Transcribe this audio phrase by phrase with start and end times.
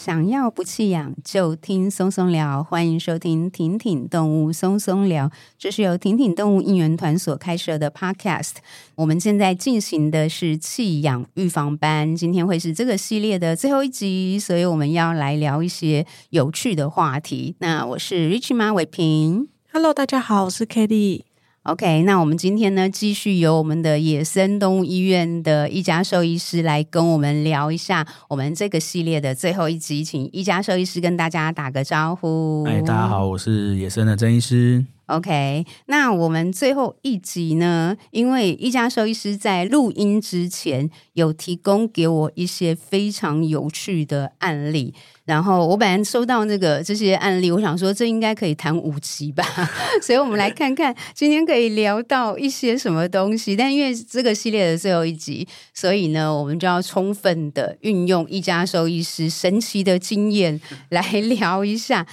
[0.00, 2.64] 想要不弃养，就听松松聊。
[2.64, 8.54] 欢迎收听挺挺动物松松聊，这是由挺挺动物应援团所开设的 Podcast。
[8.94, 17.54] 我们现在进行的是弃养预防班，今天会是这个系列的最后一集，所以我们要来聊一些有趣的话题。
[17.58, 21.29] 那我是 Rich 马伟平，Hello，大家好，我是 Katie。
[21.64, 32.64] OK，那我们今天呢，继续由我们的野生动物医院的一家兽医师来跟我们聊一下我们这个系列的最后一集，请一家兽医师跟大家打个招呼。
[32.64, 34.86] 哎，大家好，我是野生的曾医师。
[35.04, 44.94] OK，那我们最后一集呢，因为一家兽医师在录音之前有提供给我一些非常有趣的案例。
[45.30, 49.44] 然后我本来收到那个这些案例，我想说这应该可以谈五集吧，
[50.02, 53.54] 所以我们来看看今天可以聊到一些什么东西。
[53.54, 62.04] 但因为这个系列的最后一集，所以呢，我们就要充分的运用一家兽医师神奇的经验来聊一下。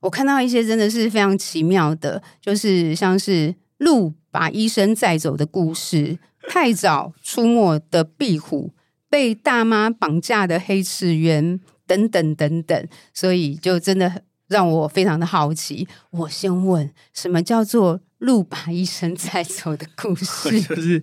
[0.00, 8.70] 我看到一些真的是非常奇妙的，就是像是鹿把医生载走的故事，太早出没的壁虎，
[9.10, 11.60] 被大妈绑架的黑翅鸢。
[11.86, 15.86] 等等等等，所以就真的让我非常的好奇。
[16.10, 20.60] 我先问，什么叫做鹿把医生在走的故 事？
[20.62, 21.02] 就是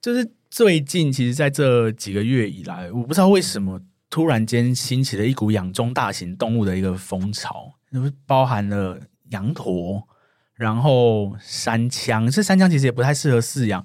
[0.00, 10.06] 就是最近，其实在这几个月以来，我不知道为什么突然间兴起了一股养中大型动物的一个风潮，就是包含了羊驼，
[10.54, 12.30] 然后山羌。
[12.30, 13.84] 这山羌其实也不太适合饲养。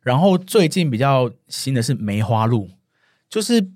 [0.00, 2.70] 然后最近比较新的是梅花鹿，
[3.28, 3.70] 就是。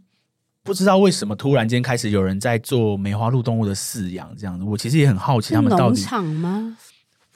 [0.69, 5.95] 不知道为什么突然间开始有人在做梅花鹿动物的饲养，这样子，我其实也很好奇他们到底。
[5.95, 6.77] 农场吗？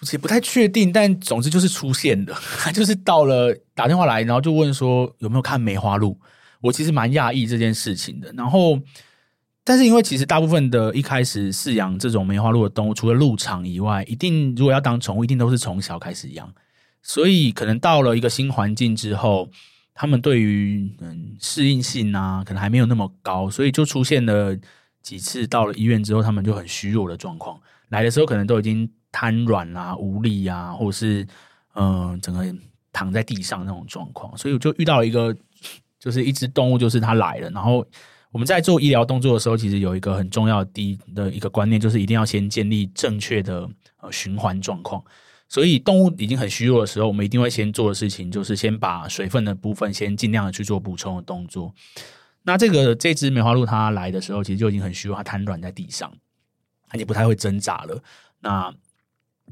[0.02, 2.36] 其实不太确定，但总之就是出现的，
[2.74, 6.20] 就是到了打电话来，然后就问说有没有看梅花鹿。
[6.60, 8.30] 我其实蛮讶异这件事情的。
[8.36, 8.78] 然后，
[9.64, 16.52] 但是因为其实大部分的一开始饲养这种梅花鹿的动物，除了鹿场以外，一定如果要当宠物，一定都是从小开始养，
[17.00, 19.48] 所以可能到了一个新环境之后。
[20.02, 24.58] 他们对于嗯适应性啊，可能还没有那么高，所以就出现了
[25.00, 27.56] 几次到了医院之后，他们就很虚弱的状况。
[27.90, 31.24] 来的时候可能都已经瘫软啊、无力啊，或者是
[31.76, 32.44] 嗯、整个
[32.92, 34.36] 躺在地上那种状况。
[34.36, 35.32] 所以我就遇到了一个，
[36.00, 37.48] 就是一只动物，就是它来了。
[37.50, 37.86] 然后
[38.32, 43.70] 我们在做医疗动作的时候，其实有一个很重要的第一的一个观念，就是一定要先建立正确的
[44.00, 45.00] 呃循环状况。
[45.52, 51.74] 所以动物已经很虚弱的时候，我们一定会先做的事情就是先把水分的部分先尽量的去做补充的动作。
[52.44, 56.10] 那这个这只梅花鹿它来的时候，其实就已经很虚弱，它瘫软在地上，
[56.88, 58.02] 它也不太会挣扎了。
[58.40, 58.74] 那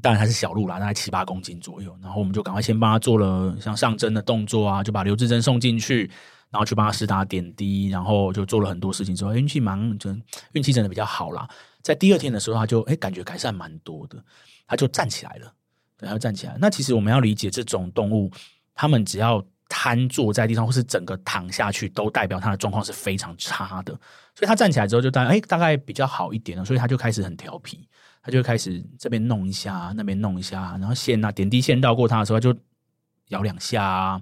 [0.01, 1.95] 当然它是小鹿啦，大概七八公斤左右。
[2.01, 6.09] 然后我们就赶快先帮它做了像上针的动作啊，就把留置针送进去，
[6.49, 10.19] 然后去帮它施打点滴，然后就做了很多事情之后，运气蛮真，
[10.53, 11.47] 运气真的比较好啦。
[11.83, 14.17] 在第二天的时候，它就哎感觉改善蛮多的，
[14.65, 15.53] 它就站起来了。
[16.01, 16.57] 然后站起来。
[16.59, 18.29] 那其实我们要理解，这种动物，
[18.73, 23.93] 它们只要瘫坐在地上，或是整个躺下去，都代表它的状况是非常差的。
[24.35, 26.65] 所以它站起来之后，就大概哎，大概比较好一点了。
[26.65, 27.87] 所以它就开始很调皮，
[28.21, 32.53] 它就开始这边弄一下，那边弄一下，然后线啊点滴线绕过它的时候，就
[33.29, 34.21] 摇两下，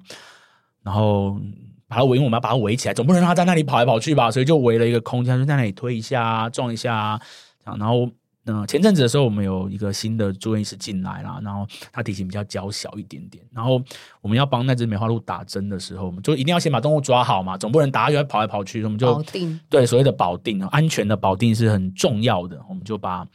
[0.83, 1.39] 然后
[1.87, 4.29] 把它围，我们要把它围起来，总不能让它在那里跑来跑去吧？
[4.29, 7.19] 所以就围了一个空间，就在那里推一下，撞一下，
[7.63, 8.09] 这样，然后。
[8.51, 13.45] 嗯，前阵子的时候，我们有一个新的住院医师进来啦，然后他体型比较娇小一点点。
[13.51, 13.79] 然后
[14.21, 18.83] 我们要帮那只梅花鹿打针的时候，我们就一定要先把动物抓好嘛，总不能打它就跑来跑去。
[18.83, 22.59] 我们就保定，对，所谓的保定，安全的保定是很重要的。
[22.67, 23.27] 我们就把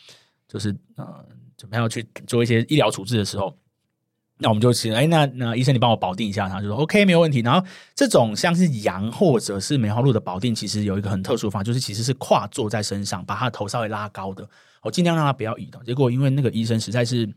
[0.48, 1.06] 就是呃，
[1.56, 3.56] 怎么样去做一些医疗处置的时候。
[4.36, 7.40] 那我们就请哎，那那医生你帮我保定一下，他就说 OK 没有问题。
[7.40, 7.64] 然后
[7.94, 14.46] 这种像是羊或者是梅花鹿的保定，其实有一个很特殊的方法，就是其实是跨坐在身上，把它的头稍微拉高的，
[14.84, 15.82] 我尽量让它不要移动。
[15.84, 17.28] 结果因为那个医生实在是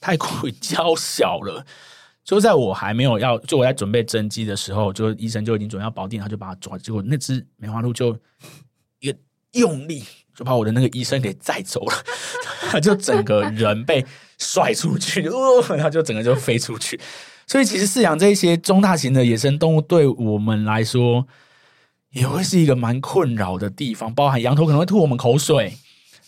[0.00, 1.64] 太过于娇小了，
[2.24, 6.76] 就在我还没有要就我在准备针剂的时候，就医生就已经准备要保定，他就把它抓。
[6.78, 8.16] 结果那只梅花鹿就
[8.98, 9.18] 一个
[9.52, 10.02] 用力，
[10.34, 11.94] 就把我的那个医生给载走了，
[12.70, 14.04] 他就整个人被。
[14.36, 17.00] 甩出去，哦，然后就整个就飞出去。
[17.46, 21.28] 所以，其实饲养这些中大型的野生动物，对我们来说
[22.10, 24.12] 也会是一个蛮困扰的地方。
[24.12, 25.78] 包含羊头可能会吐我们口水，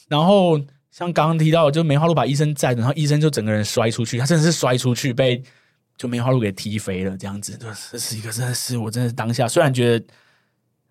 [0.08, 0.58] 然后
[0.90, 5.42] 像刚刚提到，就梅花鹿把医生载着，然后医生就整个人摔出去，他真的是摔出去，被
[5.96, 7.58] 就梅花鹿给踢飞了，这样子。
[7.90, 10.06] 这是一个真的是我真的是当下虽然觉得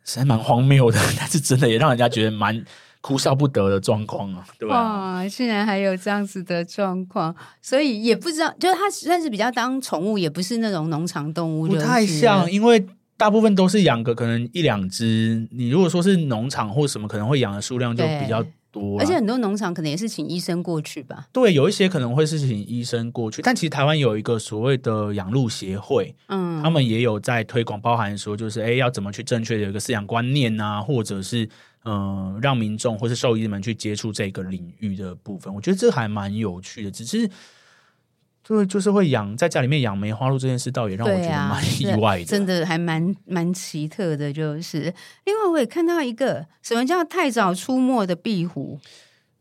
[0.04, 2.64] 实在蛮荒谬的，但是真的也让人家觉得蛮。
[3.02, 4.76] 哭笑不得的状况啊，对吧？
[4.76, 12.52] 哇，竟然还有这样子的状况，所以也不知道，就是它算是比较当宠物，也不是那种农场动物，不太像。
[12.52, 12.84] 因为
[13.16, 15.48] 大部分都是养个可能一两只。
[15.52, 18.44] 你如果说是农场或什么，可能会养的数量就比较
[18.76, 19.00] 多。
[19.00, 21.28] 而且很多农场可能也是请医生过去吧。
[21.32, 31.46] 对，有一些可能会是请医生过去，但其实台湾有一个所谓的养鹿协会，嗯，他们也有在推广，包含说就是哎，要怎么去正确的有一个饲养观念啊，或者是
[31.86, 35.54] 嗯、呃，让民众或是兽医们去接触这个领域的部分。
[35.56, 37.30] 我觉得这还蛮有趣的，只是。
[38.48, 44.32] 就就是会养在家里面养梅花鹿这件事，倒也让我觉得蛮意外的，啊、真的还蛮蛮奇特的。
[44.32, 44.82] 就是
[45.24, 48.80] 另外，我也看到一个什么叫太早出没的壁虎。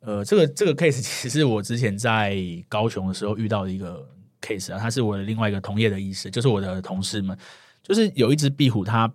[0.01, 2.35] 呃，这个这个 case 其实是我之前在
[2.67, 4.09] 高雄的时候遇到的一个
[4.41, 7.37] case 啊，他是我的另外一个同业的医师，就是我的同事们，
[7.83, 9.13] 就是有一只壁虎，它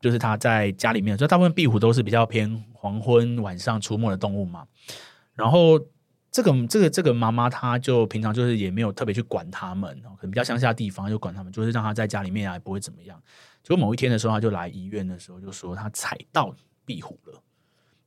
[0.00, 4.64] 就是它在家里面，所以大部分壁虎都是比较偏黄昏晚上出没的动物嘛，
[5.34, 5.80] 然后。
[6.34, 13.22] 这个这个这个妈妈，她就平常就是也没有特别去管他们，可能比较乡下地方就管他们，就是让他在家里面啊，不会怎么样。
[13.62, 16.52] 结果某一天的时候，他就来医院的时候，就说他踩到
[16.84, 17.40] 壁虎了。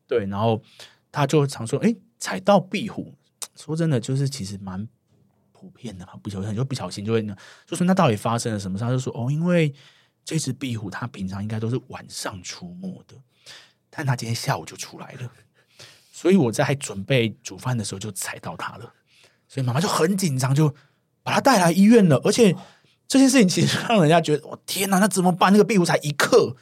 [0.08, 0.62] 对，然后
[1.10, 3.16] 他就常说：“哎，踩到壁虎。”
[3.56, 4.86] 说真的，就是其实蛮
[5.54, 7.34] 普遍的嘛，不小心就不小心就会呢，
[7.66, 8.84] 就说那到底发生了什么事？
[8.84, 9.74] 他就说：“哦，因为
[10.26, 13.16] 这只壁虎它平常应该都是晚上出没的，
[13.90, 15.32] 但它今天下午就出来了。”
[16.20, 18.92] 所以我在准备煮饭的时候就踩到它了，
[19.48, 20.74] 所以妈妈就很紧张，就
[21.22, 22.20] 把它带来医院了。
[22.24, 22.56] 而且
[23.08, 25.52] 这件事情其实让人家觉得，我天哪，那怎么办？
[25.52, 26.56] 那个壁虎才一克，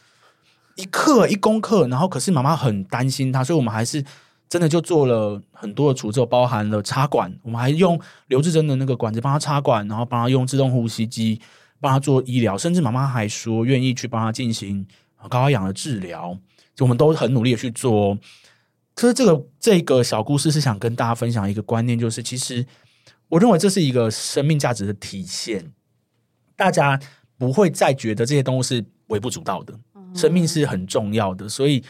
[0.76, 4.04] 一克一公克，然后可是妈妈很担心他，所以我们还是
[4.50, 7.98] 真的就做了很多的处置，包含了插管，我们还用
[8.28, 11.40] 刘志珍的那个管子帮他插管，然后帮他用自动呼吸机
[11.80, 14.86] 帮他做医疗，甚至妈妈还说愿意去帮他进行
[15.30, 16.38] 高压氧的治疗，
[16.76, 18.18] 就我们都很努力的去做。
[18.96, 22.66] 可是这个这个小故事是想跟大家分享一个观念，就是其实
[23.28, 25.74] 我认为这是一个生命价值的体现。
[26.56, 26.98] 大家
[27.38, 29.78] 不会再觉得这些动物是微不足道的，
[30.16, 31.50] 生命是很重要的。
[31.50, 31.84] 所以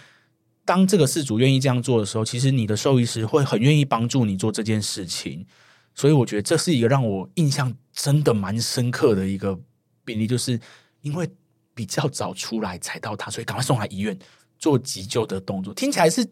[0.65, 5.45] 当这个事主愿意这样做的时候，其实你的兽医师会很愿意帮助你做这件事情。
[5.93, 9.55] 所以我觉得这是一个让我印象真的蛮深刻的一个
[10.03, 10.59] 病例，就是
[11.01, 11.29] 因为
[11.75, 14.17] 比较早出来踩到它，所以赶快送来医院
[14.57, 15.71] 做急救的动作。
[15.71, 16.27] 听起来是。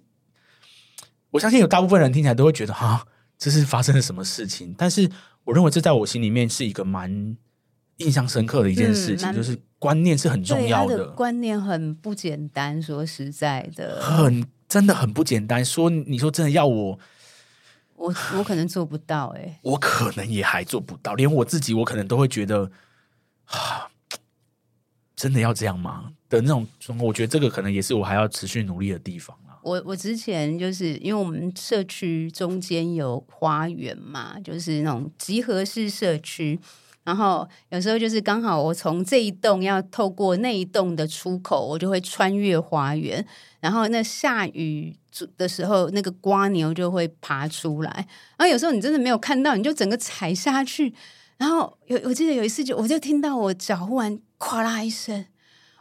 [1.33, 3.05] 我相信有大部分人听起来都会觉得哈，
[3.39, 4.73] 这是发生了什么事情？
[4.77, 5.09] 但是
[5.43, 7.35] 我认为这在我心里面是一个蛮
[7.97, 10.99] 印象深刻的一件事情，嗯、就是观念是很重要的。
[10.99, 15.65] 的观念很不简单，说实在的，很真的很不简单。
[15.65, 16.99] 说你说真的要我，
[17.95, 22.71] 我我可能做不到哎、欸，我可能也还做不到，连我自己我可能都会觉得
[23.45, 23.89] 啊，
[25.15, 26.11] 真的要这样吗？
[26.29, 26.67] 的那种
[26.99, 29.35] 我觉得这个可能也是我还要持续努力的地方。
[29.63, 36.59] 我我之前就是因为我们社区中间有花园嘛，就是那种集合式社区，
[37.03, 43.25] 然后有时候就是刚好我从这一栋要透过那一栋的出口，我就会穿越花园，
[43.59, 44.95] 然后那下雨
[45.37, 47.91] 的时候，那个瓜牛就会爬出来，
[48.37, 50.93] 然后有时候你真的没有看到，你就整个踩下去，
[51.37, 55.25] 然后有我记得有一次就我就听到我脚忽然哗啦一声，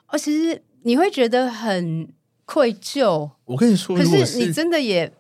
[0.08, 2.08] 哦，其实你会觉得很。
[2.52, 5.10] 愧疚，我跟你说，可是你真的也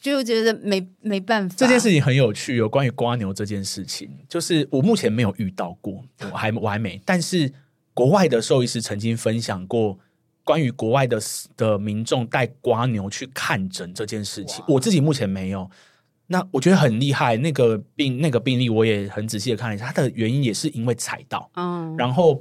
[0.00, 1.56] 就觉得没没办法。
[1.58, 7.02] 这件事情很有趣，有关于瓜牛这件事情，就是我目前没有遇到过，我还我还没。
[7.04, 7.52] 但是
[7.92, 9.98] 国外的兽医师曾经分享过
[10.44, 11.20] 关于国外的
[11.56, 15.68] 的民众带瓜牛去看诊这件事情，我自己目前没有。
[16.28, 22.40] 那我觉得很厉害，那个病那个病例我也很仔细的看了一下，它的原因也是因为踩到，嗯，然后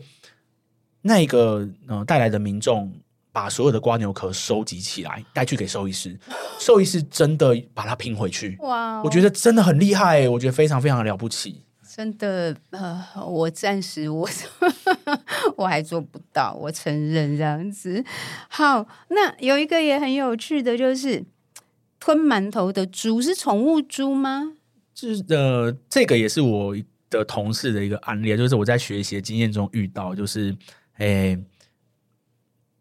[1.01, 2.93] 那个呃带来的民众。
[3.31, 6.17] 把所有的瓜牛壳收集起来，带去给兽医师。
[6.59, 8.57] 兽医师真的把它拼回去。
[8.61, 9.05] 哇 Wow！
[9.05, 11.63] 我觉得真的很厉害，我觉得非常非常的了不起。
[11.95, 14.27] 真的，呃，我暂时我
[15.57, 18.03] 我还做不到，我承认这样子。
[18.47, 21.23] 好，那有一个也很有趣的，就是
[21.99, 24.53] 吞馒头的猪是宠物猪吗？
[24.95, 26.75] 是呃，这个也是我
[27.09, 30.55] 的同事的一个案例，就是我在学习的经验中遇到，就是
[30.97, 31.31] 诶。
[31.35, 31.39] 欸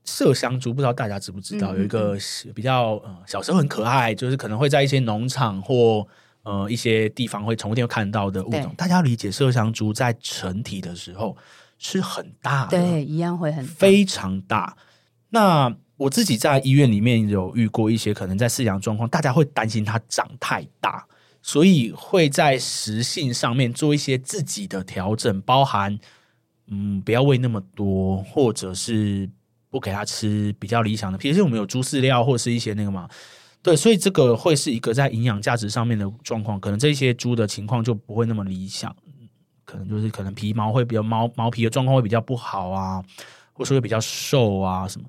[0.08, 2.16] 麝香猪不知道大家知不知道，有一个
[2.54, 6.06] 比较呃小时候很可爱，就是可能会在一些农场或
[6.42, 8.74] 呃一些地方会宠物店看到的物种。
[8.76, 11.36] 大家要理解，麝香猪在成体的时候
[11.78, 14.76] 是很大的，对，一样会很大非常大。
[15.28, 21.06] 那我自己在医院里面有遇过一些可能在饲养状况，大家会担心它长太大，
[21.42, 25.98] 所以会在食性上面做一些自己的调整，包含
[26.68, 29.28] 嗯不要喂那么多，或者是。
[29.70, 33.08] 不给它吃比较理想的，比如说我们有猪饲料或者是一些那个嘛，
[33.62, 38.94] 对，所以这个会是一个在营养价值上面的状况，可能这些猪的情况就不会那么理想，
[39.64, 43.02] 可能就是可能皮毛会比较毛毛皮的状况会比较不好啊，
[43.52, 45.06] 或者说会比较瘦啊什么。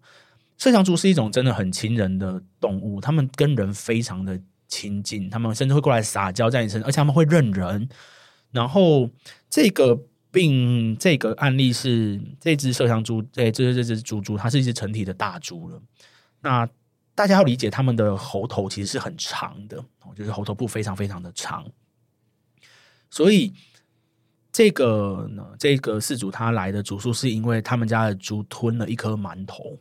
[0.59, 4.37] 麝香猪是一种真的很亲人的动物，它们跟人非常的
[4.67, 7.87] 亲近，它们甚至会过来撒娇在你身上，而且它们会认人。
[8.51, 9.09] 然后
[9.49, 9.97] 这个
[10.31, 15.81] 并这个案例是这只麝香猪，这这这只猪猪，它是一只成体的大猪了。
[16.41, 16.67] 那
[17.15, 19.83] 大家要理解，它们的喉头其实是很长的，
[20.15, 21.65] 就是喉头部非常非常的长，
[23.09, 23.53] 所以。
[24.51, 29.77] 这个呢，这个事主他来的主诉是因为他们家的猪吞了一颗馒头，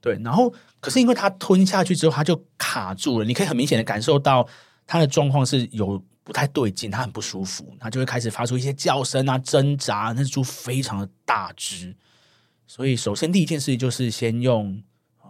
[0.00, 4.48] 对，然后可是因为它吞下去之后，它就卡住了，你可以很明显的感受到
[4.86, 10.12] 它的状况是有不太对劲，它很不舒服，它就会开始发出一些叫声啊、挣扎。
[10.14, 11.96] 那猪非常的大只，
[12.66, 14.82] 所以首先第一件事情就是先用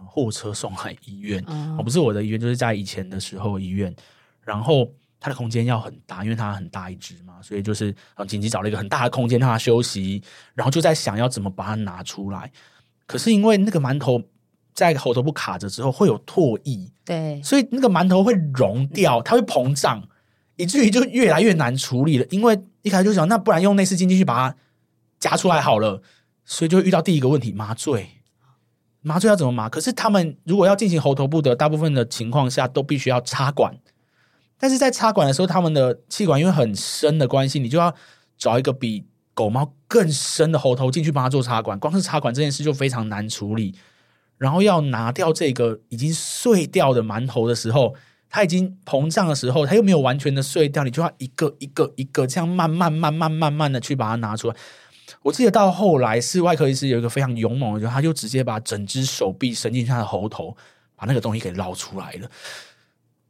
[0.05, 3.95] 货车送来医院，哦、嗯，不是我的医院，就是在以前的时候医院，
[4.43, 4.93] 然后。
[5.21, 7.93] 它的空间要很大，因为它很大一只嘛，所以就是
[8.25, 12.49] 紧急找了一个很大的空间让它休息，然后就在想要怎么把它拿出来。
[13.05, 14.23] 可是因为那个馒头
[14.73, 20.01] 在喉头部卡着之后会有唾液，对，所以那个馒头会溶掉，它会膨胀，
[20.59, 22.25] 以至于就越来越难处理了。
[22.29, 24.55] 因为一开始就想，那不然用内视镜进去把它
[25.17, 26.01] 夹出来好了，
[26.43, 28.09] 所以就遇到第一个问题：麻醉。
[29.01, 29.69] 麻醉要怎么麻？
[29.69, 33.77] 可是他们如果要进行喉头部的大部分的情况下，都必须要插管。
[34.59, 37.95] 但是在插管的时候，他们的气管因为很深的关系，你就要
[38.37, 41.79] 找一个比狗猫更深的喉头进去帮他做插管。
[41.79, 43.73] 光是插管这件事就非常难处理，
[44.37, 47.95] 然后要拿掉这个已经碎掉的馒头的时候，
[48.29, 54.55] 它已经膨胀的时候，它又没有完全的碎掉，你就要一个一个一个这样慢慢慢慢慢慢的去把它拿出来。
[55.23, 60.55] 我记得到后来是外科医师有一个非常勇猛的，他就直接把整只手臂伸进他的喉头，
[60.95, 62.29] 把那个东西给捞出来了。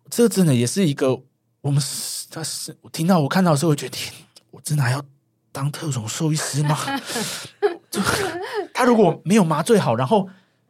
[0.10, 1.22] 这真的也是一个，
[1.62, 1.82] 我们
[2.30, 3.98] 他是我听到我看到的时候，我觉得，
[4.52, 5.02] 我真的还要
[5.52, 6.78] 当特种兽医师吗？
[7.90, 8.02] 就
[8.74, 10.28] 他如果没有麻醉好，然后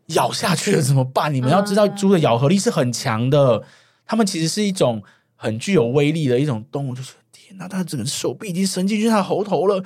[0.07, 1.33] 咬下去了怎么办？
[1.33, 3.63] 你们要知道，猪的咬合力是很强的，
[4.09, 5.03] 它们其实是一种
[5.35, 6.95] 很具有威力的一种动物。
[6.95, 9.83] 就是天哪，他整个手臂已经伸进去他喉头了，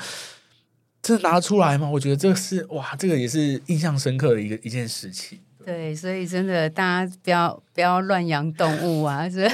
[1.02, 1.90] 真的拿得出来吗？
[1.90, 5.38] 我觉得这个是哇，这个也是印象深刻的一个一件事情。
[5.66, 9.28] 对，所以真的，大家不要不要乱养动物啊！
[9.30, 9.50] 是，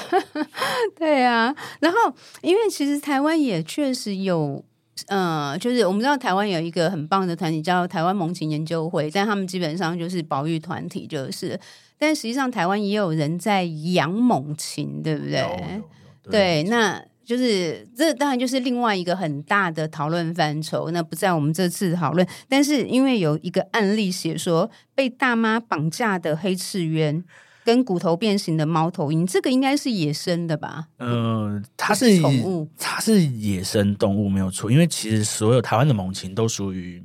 [0.95, 1.53] 对啊。
[1.79, 1.97] 然后，
[2.43, 4.63] 因为其实台湾也确实有，
[5.07, 11.59] 呃，就是我们知道台湾有一个很棒的团体叫台湾猛禽研究会，但他们基本上就是保育团体，就是。
[11.99, 15.45] 但实际上，台湾也有人在养猛禽，对不对？
[16.23, 17.03] 对，那。
[17.29, 22.27] 就是这当然就是另外一个很大的讨论范畴，那不在我们这次讨论。
[22.47, 27.23] 但是因为有一个案例写说，被大妈绑架的黑翅鸢
[27.63, 30.87] 跟骨头变形的猫头鹰，这个应该是野生的吧？
[30.97, 34.71] 呃，它是宠物，它是野生动物没有错。
[34.71, 37.03] 因为其实所有台湾的猛禽都属于。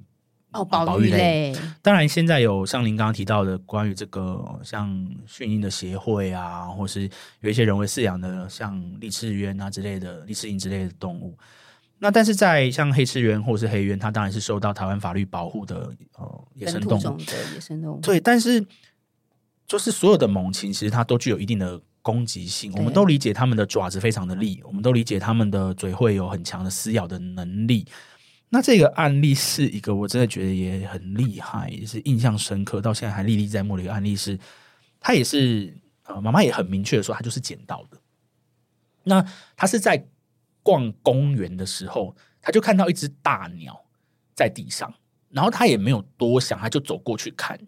[0.55, 1.53] 哦，保育类。
[1.83, 4.89] 当然，现在有像您刚刚提到的关于这个像
[5.27, 11.37] 驯鹰的协会啊，或是有一些人为饲养的像利翅鸢啊之类的利翅鹰之类的动物。
[11.99, 17.19] 那但是在像黑翅鸢或是黑鸢，它当然是受到台湾法律保护的呃野生动物。
[17.55, 18.01] 野生动物。
[18.01, 18.65] 对，但是
[19.67, 22.73] 就是所有的猛禽其实它都具有一定的攻击性。
[22.77, 27.87] 我们都理解它们的爪子非常的利，我们都理解它们的嘴会有很强的撕咬的能力。
[28.55, 34.39] 那这个案例是一个我真的觉得也很厉害，也是印象深刻，到现在还历历在目的一个案例是，
[35.01, 37.99] 他也是呃，妈妈也很明确的说，他就是捡到的。
[39.03, 40.07] 那他是在
[40.63, 43.87] 逛公园的时候，他就看到一只大鸟
[44.37, 44.95] 在地上，
[45.31, 47.59] 然后他也没有多想，他就走过去看。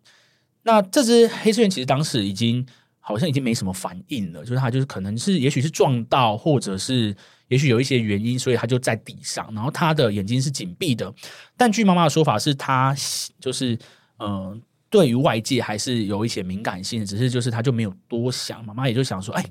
[0.63, 2.65] 那这只黑翅鸢其实当时已经
[3.01, 7.17] 好像已经没什么反应了，就是他就是可能是也许是撞到，或者是。
[7.49, 11.13] 也许有一些原因，所以他就在地上，然后他的眼睛是紧闭的。
[11.57, 12.95] 但据妈妈的说法是，他
[13.39, 13.79] 就是
[14.17, 14.59] 呃，
[14.91, 18.65] 对于外界还是有一些敏感性，只是就是他就没有多想。
[18.65, 19.45] 妈妈也就想说，哎，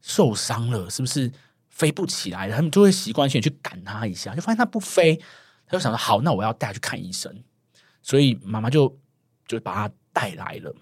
[0.00, 1.30] 受伤了是不是
[1.68, 2.56] 飞不起来了？
[2.56, 5.16] 他们就会习惯性去赶他一下，就发现他不飞，
[5.66, 7.30] 他就想说，好，那我要带他去看医生。
[8.02, 8.98] 所以妈妈就
[9.46, 10.74] 就把他带来了。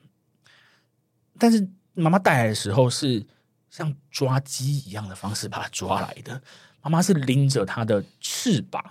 [1.39, 3.27] 但是妈妈带来的时候是。
[3.73, 6.43] 像抓鸡一样的方式把它抓来的，
[6.83, 8.85] 妈妈是拎着它的翅膀，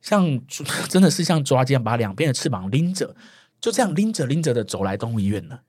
[0.00, 0.40] 像
[0.88, 3.16] 真的是像抓鸡一样，把两边的翅膀拎着，
[3.60, 5.62] 就这样拎着拎着的走来动物医院了。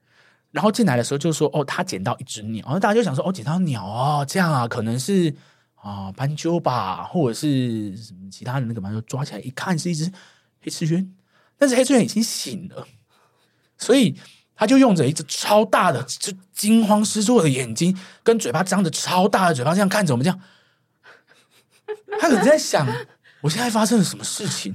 [0.52, 5.34] 然后进来的时候就说：“哦，他捡到一只鸟。”然后大家就想说：“哦，捡到鸟哦，这样啊，可能是
[5.74, 10.08] 啊斑鸠吧，或者是什么其他的那个斑鸠抓起来一看，是一只
[10.60, 11.12] 黑翅鸢，
[11.58, 12.86] 但是黑翅鸢已经醒了，
[13.76, 14.16] 所以。
[14.56, 20.40] 他就用着一只超大的、就惊慌失措的眼睛，跟嘴巴张着超大的嘴巴，这样看着我们，这样。
[22.20, 22.86] 他可能在想，
[23.40, 24.74] 我现在发生了什么事情？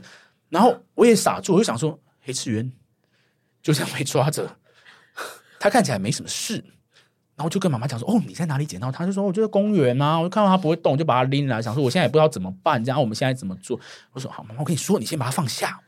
[0.50, 2.72] 然后我也傻住，我就想说，黑翅鸢，
[3.62, 4.58] 就这样被抓着，
[5.60, 6.64] 他看起来没什么事，
[7.36, 13.80] 然后就跟妈妈讲说：“哦，你在哪里捡到他？”就说：“我就在公园啊，我就看到他不会动，就把他拎来，想说我现在也不知道怎么办，这样我们现在怎么做？”
[14.12, 15.80] 我说：“好，妈妈，我跟你说，你先把它放下。”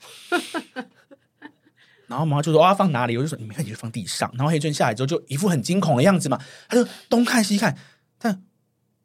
[2.12, 6.38] 然后妈妈就说：“啊，放哪里？”我就说：“你没看，你就放地上。”然后黑俊下来之后，就一副很惊恐的样子嘛，
[6.70, 7.75] 他就东看西看，
[8.20, 8.44] 但。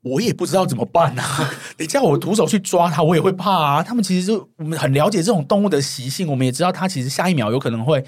[0.02, 1.50] 我也不知道怎么办啊！
[1.78, 3.82] 你叫我徒手去抓它，我也会怕啊。
[3.82, 8.04] 他们其实就我们很了解这种动物的习性，我们也知道它其实下一秒有可能会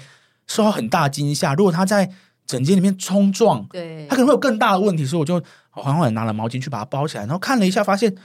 [0.47, 1.53] 受到很大惊吓。
[1.55, 2.09] 如果它在
[2.47, 5.05] 整间里面冲撞，对，它可能会有更大的问题。
[5.05, 8.15] 所以我就缓缓拿了毛巾去把它包起来，然后看了一下，发现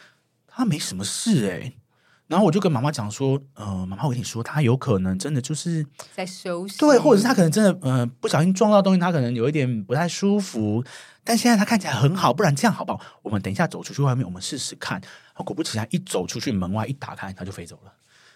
[0.46, 1.72] 它没什么事哎、欸。
[2.26, 10.84] 然后我就跟妈妈讲说：“呃，妈妈，我跟你说，他有可能真的就是在休息，对，或者是他可能真的呃不小心撞到东西，他可能有一点不太舒服。”
[11.26, 13.00] 但现在他看起来很好，不然这样好不好？
[13.22, 15.00] 我们等一下走出去外面，我们试试看。
[15.36, 17.92] 果不其然，一走出去门外一打开，他就飞走了。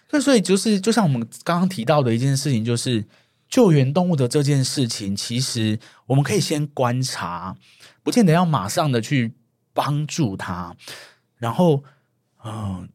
[0.09, 3.05] 所以，所以就是就像我们刚刚提到的一件事情，就是
[3.47, 7.55] 救援动物的这件事情，其实我们可以先观察，
[8.01, 9.35] 不见得要马上的去
[9.71, 10.75] 帮助他。
[11.37, 11.83] 然后，
[12.43, 12.87] 嗯、呃，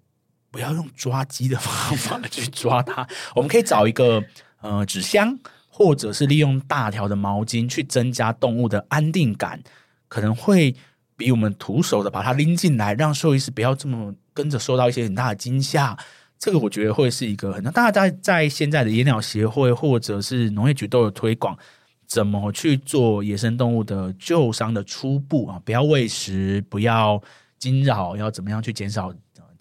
[0.54, 3.04] 不要用抓鸡的方法去抓它。
[3.34, 4.22] 我们可以找一个
[4.60, 5.36] 呃纸箱，
[5.68, 9.60] 或者是利用大条的毛巾去增加动物的安定感。
[10.06, 10.72] 可能会
[11.16, 15.98] 比我们徒手的把它拎进来，让兽医师不要这么跟着受到一些很大的惊吓。
[16.38, 21.58] 这个我觉得会是一个很大大家在在现在的野鸟协会或者是农业局都有推广，
[22.06, 27.20] 怎么去做野生动物的救伤的初步啊，不要喂食，不要
[27.58, 29.12] 惊扰，要怎么样去减少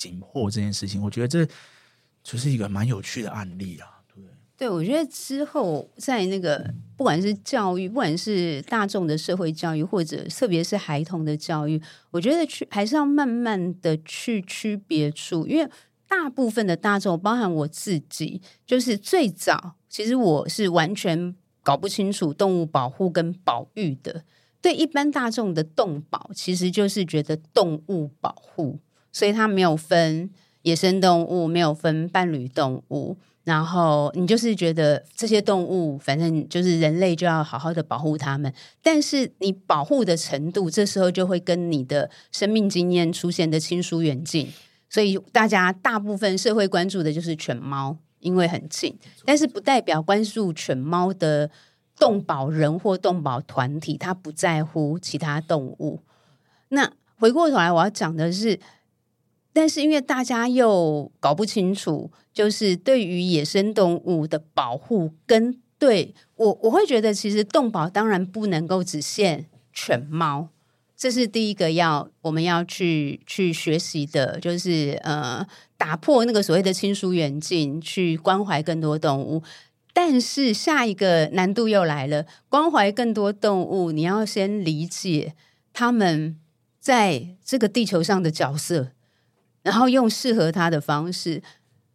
[0.04, 1.02] 紧迫这件事情。
[1.02, 1.46] 我觉得这
[2.24, 3.88] 就是一个蛮有趣的案例啊。
[4.56, 11.82] 对，我觉得之后在那个不管是教育，不管是大众的社会教育，或者特别是孩童的教育，
[12.12, 15.70] 我觉得去还是要慢慢的去区别出，因为
[16.08, 24.24] 大部分的大众，包含我自己，就是最早其实我是完全搞不清楚动物保护跟保育的。
[24.62, 28.80] 对一般大众的动保，其实就是觉得动物保护，
[29.14, 30.30] 所以它没有分
[30.64, 33.16] 野生动物，没有分伴侣动物。
[33.44, 38.52] 然后你就是觉得这些动物，反正就是人类就要好好的保护它们。
[38.82, 44.48] 但是你保护的程度，这时候就会跟你的生命经验出现的亲疏远近。
[44.90, 48.98] 所以大家大部分社会关注的就是犬猫，因为很近。
[49.26, 51.52] 但是不代表关注犬猫的
[52.00, 56.00] 动保人或动保团体，他不在乎其他动物。
[56.70, 58.58] 那回过头来，我要讲的是。
[59.54, 70.50] 但是因为大家又搞不清楚，就是对于野生动物的保护，跟对我我会觉得，其实动保当然不能够只限犬猫，
[70.98, 75.46] 这是第一个要我们要去去学习的，就是呃
[75.78, 79.44] 打破那个所谓的亲疏远近，去关怀更多动物。
[79.94, 85.36] 但是下一个难度又来了，关怀更多动物，你要先理解
[85.72, 86.40] 他们
[86.80, 88.94] 在这个地球上的角色。
[89.64, 91.42] 然后用适合他的方式。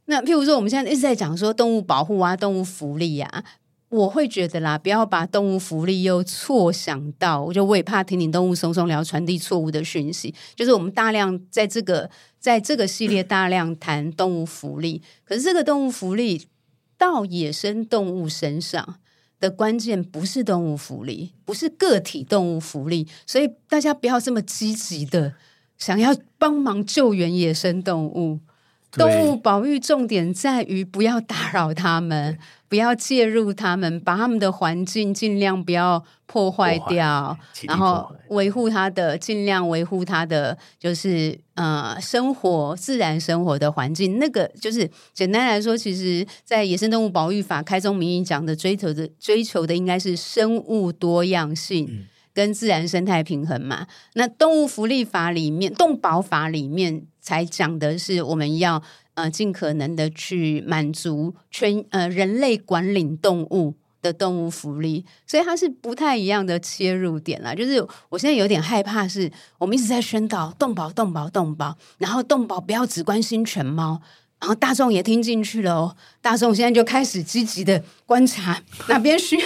[0.07, 3.45] 那譬如说，我们现在一直在讲说动物保护啊、动物福利啊，
[3.91, 7.45] 我会觉得啦，不要把动物福利又错想到。
[7.45, 10.35] 我就我也怕听听动物松松聊传递错误的讯息。
[10.57, 16.49] 就是我们大量在这个在这个系列大量谈动物福利，可是这个动物福利
[16.97, 18.97] 到野生动物身上
[19.39, 25.35] 的关键不是动物福利，不是个体动物福利，所以大家不要这么积极的。
[25.79, 28.41] 想要帮忙救援野生动物，
[28.93, 32.37] 动物保育重点在于不要打扰它们，
[32.69, 44.19] 不要介入它们，把它们的环境尽量不要破坏掉，然后维护它的，尽量维护它的，就是呃生活自然生活的环境。
[44.19, 51.87] 那个就是简单来说，其实，在野生动物保育法开宗明义讲的追求的追求的应该是生物多样性。
[51.89, 52.07] 嗯
[52.39, 58.81] 跟自然生态平衡嘛，那动物福利法里面、动保法里面才讲的是我们要
[59.15, 67.53] 呃尽可能的去满足全呃人类管理动物的动物福利，所以它是不太一样的切入点啦。
[67.53, 74.01] 就是我现在有点害怕，是我们一直在宣导动保、动保、动保，然后动保不要只关心犬猫。
[74.41, 79.45] 然后大众也听进去了哦，大众现在就开始积极的观察哪边需要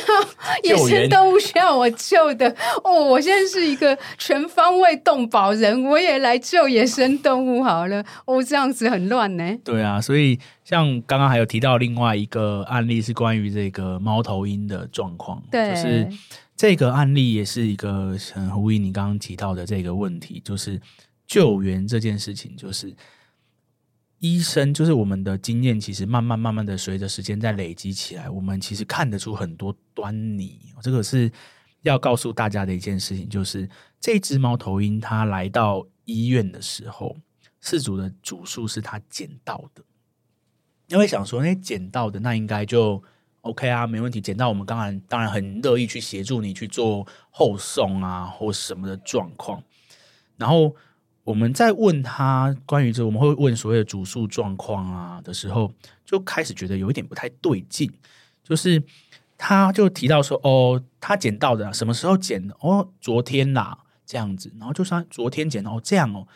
[0.64, 3.02] 野生动物需要我救的哦。
[3.02, 8.04] 我现在是一个全方位动保人，我也来救野生动物好了。
[8.26, 9.56] 哦，这样子很乱呢。
[9.64, 16.06] 对啊，所以像刚刚还有提到另外一个案例是关于这个猫头鹰的状况，对，就是
[16.54, 20.78] 这个案例也是一个很呼应你刚刚提到的这个问题，就是
[21.26, 22.94] 救援这件事情，就是。
[24.22, 30.60] 医生就是我们的经验，其实慢慢慢慢的随着时间在累积起来，我们其实看得出很多端倪。
[30.80, 31.28] 这个是
[31.80, 37.16] 要告诉大家的一件事情，就是这只猫头鹰它来到医院的时候，
[37.60, 39.82] 饲主的主诉是它捡到的。
[40.86, 43.02] 因为想说，那捡到的那应该就
[43.40, 44.20] OK 啊，没问题。
[44.20, 49.60] 捡到我们当然当然很乐意去协助你去做后送啊，或什么的状况。
[50.36, 50.76] 然后
[51.24, 55.72] 我们在问他关于这，我们会问所谓的主诉状况啊的时候，
[56.04, 57.90] 就开始觉得有一点不太对劲。
[58.42, 58.82] 就是
[59.38, 62.56] 他就提到说，哦，他捡到的什么时候捡的？
[62.60, 64.52] 哦，昨天啦，这样子。
[64.58, 66.26] 然后就说昨天捡，哦，这样哦。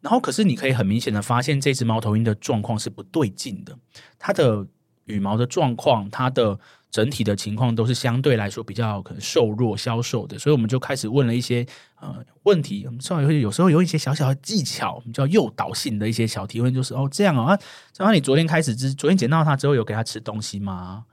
[0.00, 3.76] 然后，可是你可以很明显的发现，这只猫头鹰的状况是不对劲的。
[4.18, 4.64] 它的
[5.06, 6.56] 羽毛的状况，它的
[6.90, 10.38] 整体的情况都是相对来说比较可能瘦弱、消瘦的。
[10.38, 11.66] 所以我们就开始问了一些
[12.00, 12.84] 呃问题。
[12.86, 17.58] 我们稍微有时候有一些小小的技巧，我们叫诱导性的一些小提问，就是哦这样哦啊，
[17.98, 21.04] 那你昨天开始之昨天捡到它之后，有给它吃东西吗？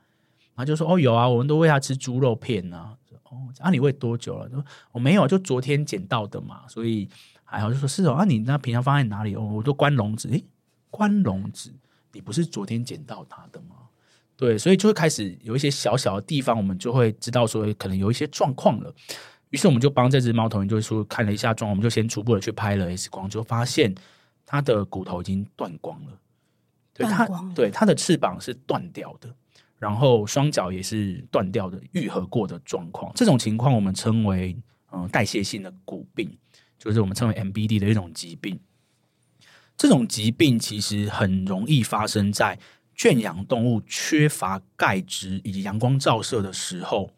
[0.55, 2.95] 然后就说哦有啊，我们都喂它吃猪肉片啊。
[3.23, 4.49] 哦，啊你喂多久了？
[4.49, 7.07] 说我没有，就昨天捡到的嘛，所以。
[7.45, 9.35] 还好就说是哦，啊，你那平常放在哪里？
[9.35, 10.27] 哦，我都关笼子。
[10.29, 10.43] 诶，
[10.89, 11.71] 关笼子，
[12.11, 13.75] 你不是昨天捡到它的吗？
[14.35, 18.93] 对，所以就会开始有一些小小的地方，我们就会知道说可能有一些状况了。
[19.49, 23.93] 于是我们就帮这只猫头鹰，就是说看了一下状况，我们就先初步的去拍了 X 光，就发现
[24.45, 26.19] 它的骨头已经断光了。
[26.93, 29.33] 对，它对它的翅膀是断掉的，
[29.77, 33.11] 然后双脚也是断掉的，愈合过的状况。
[33.15, 34.57] 这种情况我们称为
[34.91, 36.37] 嗯代谢性的骨病。
[36.79, 38.59] 就是我们称为 MBD 的一种疾病，
[39.77, 42.59] 这种疾病其实很容易发生在
[42.95, 47.11] 圈养动物缺乏钙质以及阳光照射的时候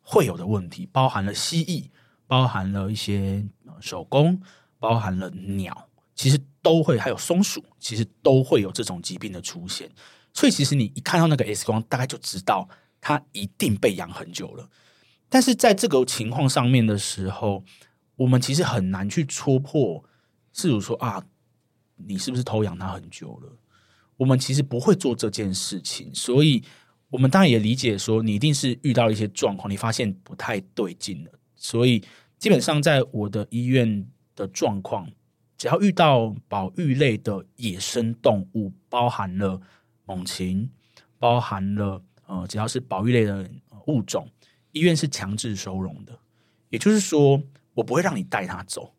[0.00, 1.88] 会有的问题，包含了蜥蜴，
[2.26, 3.46] 包含了一些
[3.80, 4.40] 手工，
[4.78, 9.90] 包含了鸟，其实都会，还有松鼠，其实都会有这种疾病的出现。
[10.32, 12.68] 所以，其实你一看到那个 X 光，大概就知道
[13.00, 14.68] 它一定被养很久了。
[15.28, 17.64] 但是在这个情况上面的时候，
[18.16, 20.04] 我们其实很难去戳破，
[20.54, 21.24] 饲主说啊，
[21.96, 23.52] 你是不是偷养它很久了？
[24.18, 26.62] 我们其实不会做这件事情，所以
[27.08, 31.30] 我们当然也理解说，你一定是遇到一些状况，你发现不太对劲了。
[31.56, 32.04] 所以
[32.38, 35.10] 基本上在我的医院的状况，
[35.56, 39.58] 只要遇到保育类的野生动物，包含了
[40.04, 40.68] 猛禽，
[41.18, 43.48] 包含了呃，只要是保育类的
[43.86, 44.28] 物种，
[44.72, 46.18] 医院是强制收容的，
[46.68, 47.42] 也就是说。
[47.74, 48.92] 我不会让你带它走，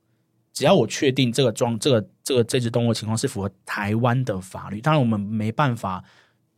[0.59, 4.81] 只要我确定这个装这个这个这只动物的情况是符合台湾的法律。
[4.81, 6.03] 当然，我们没办法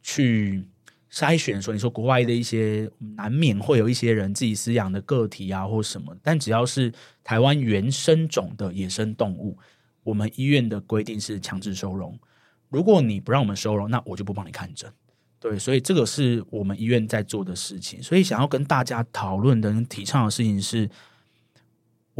[0.02, 0.68] 去
[1.12, 6.18] 筛选说，你说国外的一些难免会有一些人自己饲养的个体啊，或什么。
[6.24, 6.92] 但只要是
[7.24, 9.56] 台湾原生种的野生动物，
[10.02, 12.20] 我们医院的规定是强制收容。
[12.70, 14.92] 如果你不让我们收容，那我就不帮你看诊。
[15.40, 18.02] 对，所以这个是我们医院在做的事情。
[18.02, 20.90] 所以想要跟大家讨论的、提倡的事情是。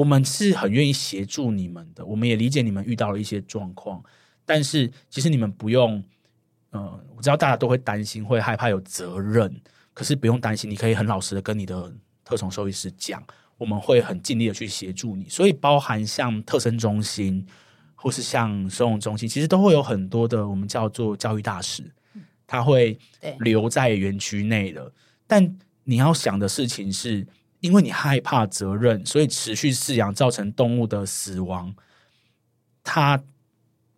[0.02, 4.04] 我们是很愿意协助你们的，我们也理解你们遇到了一些状况，
[4.44, 6.04] 但是其实你们不用，
[6.72, 9.62] 呃，我知道大家都会担心、会害怕有责任，
[9.94, 11.94] 可是不用担心，你可以很老实的跟你的
[12.26, 13.24] 特宠兽医师讲，
[13.60, 15.30] 我们会很尽力的去协助你。
[15.30, 17.46] 所以，包含像特生中心
[17.94, 21.84] 或是像收容中心，其实都会有很多的我们叫做教育大使，
[22.48, 22.98] 他会
[23.42, 24.92] 留在园区内的。
[25.28, 27.28] 但你要想的事情是。
[27.62, 31.74] 因为你害怕责任，所以持续饲养造成动物的死亡，
[32.84, 33.24] 它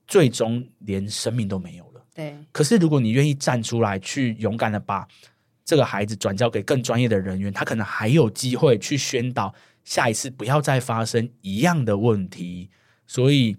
[0.06, 2.06] 最终连生命都没有了。
[2.14, 2.38] 对。
[2.52, 5.08] 可是如果你愿意站出来，去勇敢的把
[5.66, 12.70] 这个孩子转交给更专业的人员，他可能还有机会去宣导下一次不要再发生一样的问题。
[13.08, 13.56] 所以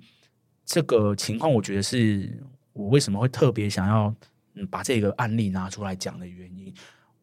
[0.67, 4.15] 这个情况，我觉得是我为什么会特别想要
[4.53, 6.73] 嗯把这个案例拿出来讲的原因。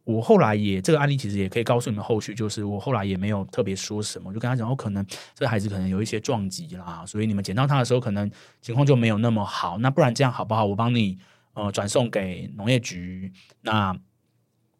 [0.03, 8.29] 我后来也这个案例其实也可以告诉你们后续，就是我后来也没有特别说什么，我就跟他讲，哦，可能这个孩子可能有一些撞击啦，所以你们捡到他的时候，可能
[8.61, 9.77] 情况就没有那么好。
[9.77, 10.65] 那不然这样好不好？
[10.65, 11.19] 我帮你
[11.53, 13.95] 呃转送给农业局，那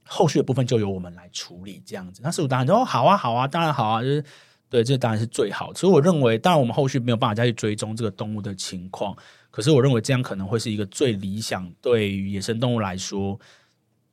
[0.08, 2.22] 后续的部分就由我们来处理这样子。
[2.24, 4.24] 那饲主当然说，好啊，好啊，当然好啊，就是
[4.72, 5.72] 对，这当然是最好。
[5.76, 9.16] 所以我认为，当然我们后续没有办法再去追踪这个动物的情况，
[9.52, 13.40] 可是我认为这样可能会是一个最理想，对于野生动物来说。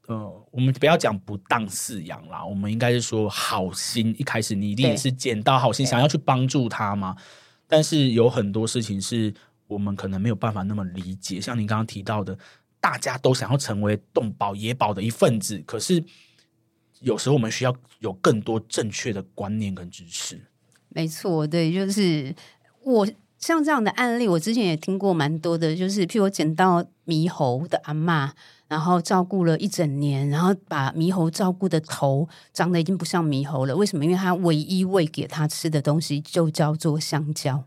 [0.09, 4.15] 呃，我们不要讲不当饲养啦，我们应该是说好心。
[4.19, 7.15] 一开始你一定也是捡到好心，想要去帮助他嘛。
[7.67, 9.35] 但是有很多事情是
[9.67, 11.39] 我们可能没有办法那么理解。
[11.39, 12.39] 像您刚刚提到的，
[12.81, 16.03] 大家都想要成为动保野保的一份子，可是
[17.01, 20.41] 有时候我们需要有更多正确的观念跟知识。
[20.89, 22.35] 没错，对，就是
[22.83, 28.31] 我像这样的案例，我之前也听过蛮多的，就是譬如我捡到猕猴的阿嬷，
[28.69, 33.75] 然后照顾了一整年，然后把猕猴照顾的头长得已经不像猕猴了。
[33.75, 34.05] 为什么？
[34.05, 37.65] 因为他唯一喂给他吃的东西就叫做香蕉，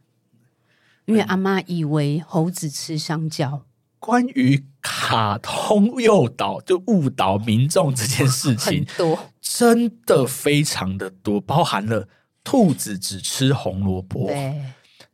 [1.06, 3.64] 因为阿妈以为猴子吃香蕉。
[3.98, 12.08] 关于卡通诱导就误导民众这件事 情，多真的非常的多，包含了
[12.44, 14.60] 兔子只吃红萝卜，对，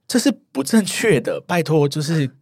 [0.08, 1.42] 这是不正确的。
[1.42, 2.38] 拜托，就是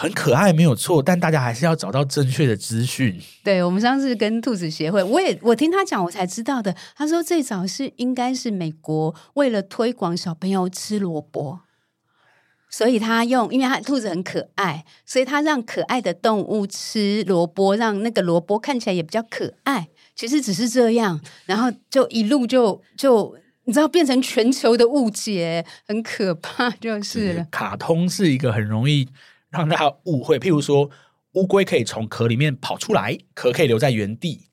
[0.00, 3.20] 很可爱没有错，但大家还是要找到正确的资讯。
[3.42, 6.72] 对，我们上次跟兔子协会，我也我听他讲，我才知道的。
[6.94, 11.62] 他说最早是应该是美国为了推广小朋友吃萝卜。
[12.70, 19.88] 所以他用，因为他兔子很可爱，所以他让可爱的动物吃萝卜，让那个萝卜看起来也比较可爱。
[20.14, 23.34] 其实只是这样，然后就一路就就
[23.64, 27.46] 你知道变成全球的误解，很可怕，就是了。
[27.50, 29.08] 卡通是一个很容易
[29.50, 30.90] 让大家误会，譬如说
[31.32, 34.48] 乌龟可以从壳里面跑出来，壳可以留在原地，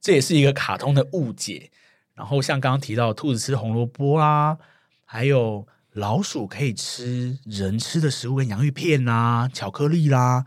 [0.00, 1.70] 这也是一个卡通的误解。
[2.14, 4.58] 然后像刚刚提到兔子吃红萝卜啦，
[5.04, 5.66] 还有。
[5.94, 10.46] 老鼠可以吃人吃的食物，跟洋芋片啦、巧克力啦，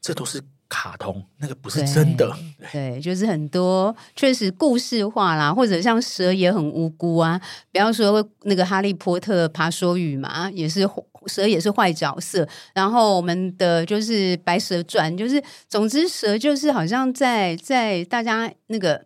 [0.00, 0.42] 这都是
[0.72, 2.34] 卡通，那个不是真的。
[2.72, 7.38] 对，对，就是很多确实故事化啦，或者像蛇也很无辜啊。
[7.70, 10.88] 比方说那个哈利波特爬梭语嘛，也是
[11.26, 12.48] 蛇也是坏角色。
[12.72, 19.04] 然后我们的就是白蛇传，就是总之蛇就是好像在在大家那个，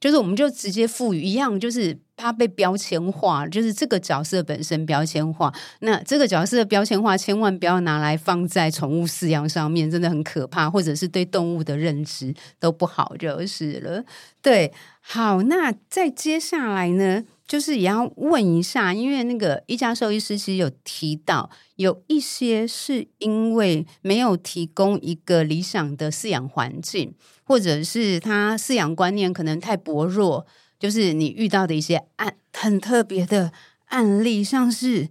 [0.00, 1.98] 就是我们就直接赋予一样，就是。
[2.16, 5.52] 他被标签化，就是这个角色本身标签化。
[5.80, 14.04] 那这个角色的标签化，千万不要拿来放在宠物饲养上面，真的很可怕，或者是对动物的认知都不好，就是了。
[14.40, 30.46] 对，好，那再接下来呢，就是也要问一下，因为那个一家兽医师其实有提到，有一些是因为没有提供一个理想的饲养环境，或者是他饲养观念可能太薄弱。
[30.84, 33.50] 就是你遇到的一些案很特别的
[33.86, 35.08] 案例，像是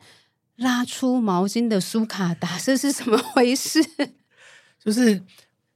[0.57, 3.83] 拉出毛巾的苏卡达，这是怎么回事？
[4.77, 5.23] 就是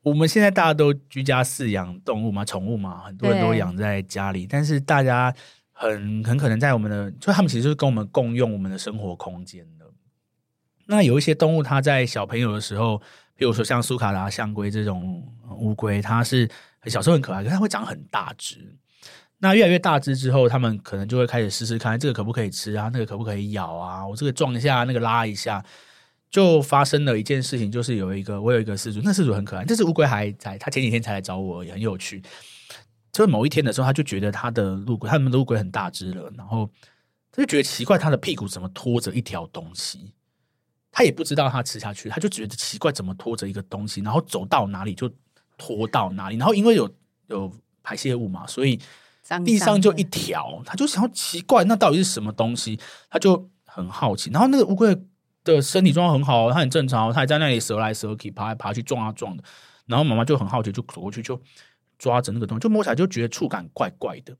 [0.03, 5.33] 我们现在大家都居家饲养动物嘛，宠物嘛，很多人都养在家里，但是大家
[5.71, 9.85] 很很可能在我们的，就他们其实就是跟我们共用我们的生活空间的。
[10.85, 13.01] 那有一些动物，它在小朋友的时候，
[13.33, 16.47] 比如说像苏卡达、象龟这种乌龟，它是
[16.85, 18.77] 小时候很可爱，可是它会长很大只。
[19.39, 24.05] 那越来越大只之后，他们可能就会开始试试看这个可不可以吃啊，那个可不可以咬啊？
[24.07, 25.63] 我这个撞一下，那个拉一下，
[26.31, 32.19] 就发生了一件事情，就是有一个我有一个饲主，那饲主很可爱，这是乌龟还在，他前几天才来找我，也很有趣。
[33.11, 36.67] 就是某一天的时候，他就觉得他的陆龟，他们的陆龟很大只了，然后
[37.31, 40.15] 他就觉得奇怪，他的屁股怎么拖着一条东西？
[40.91, 44.01] 他也不知道他吃下去，他就觉得奇怪，怎么拖着一个东西？
[44.01, 45.07] 然后走到哪里就
[45.59, 46.89] 拖到哪里，然后因为有
[47.27, 48.79] 有排泄物嘛，所以。
[49.43, 52.79] 地上就一条，他就想要奇怪，那到底是什么东西？
[53.09, 54.29] 他就很好奇。
[54.31, 54.95] 然后那个乌龟
[55.43, 59.43] 的身体状况很好，它很正常，它还在那里折来折去，爬来爬去，撞啊撞的。
[59.85, 61.39] 然后妈妈就很好奇，就走过去就
[61.97, 64.35] 抓着那个东西，就摸起来就觉得触感怪怪的。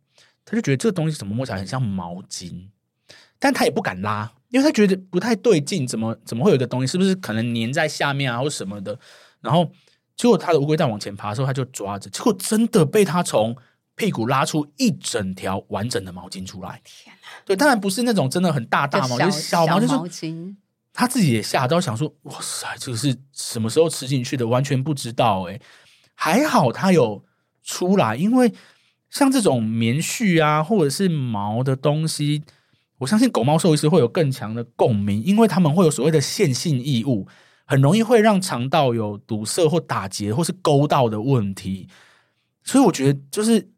[0.46, 2.68] 他就觉得这个东西怎么摸起来很像毛巾，
[3.40, 6.88] 但他也不敢拉，因为他觉得不太对劲，怎么怎么会有一个东西？
[6.92, 8.98] 是不是可能粘在下面啊，或什么的？
[9.42, 9.70] 然后
[10.16, 13.56] 结果他的乌龟在往前爬的时候，他就抓着，结果真的被他从。
[13.98, 17.28] 屁股拉出一整条完整的毛巾出来，天哪！
[17.44, 20.56] 对，当然不是那种真的很大大毛，就是小毛巾。
[20.94, 24.48] 他自己也吓到，想说：“哇塞，这个是什么时候吃进去的？
[24.48, 25.60] 完全不知道。”哎，
[26.14, 27.24] 还好他有
[27.64, 28.54] 出来，因为
[29.10, 32.44] 像这种棉絮啊，或者是毛的东西，
[33.00, 37.28] 我相信狗猫兽医师会有更强的共鸣，因为他们会有所谓的线性异物，
[37.66, 41.88] 很容易会让肠道有堵塞或打结或是勾到的问题。
[42.64, 43.72] 所以我觉得就是。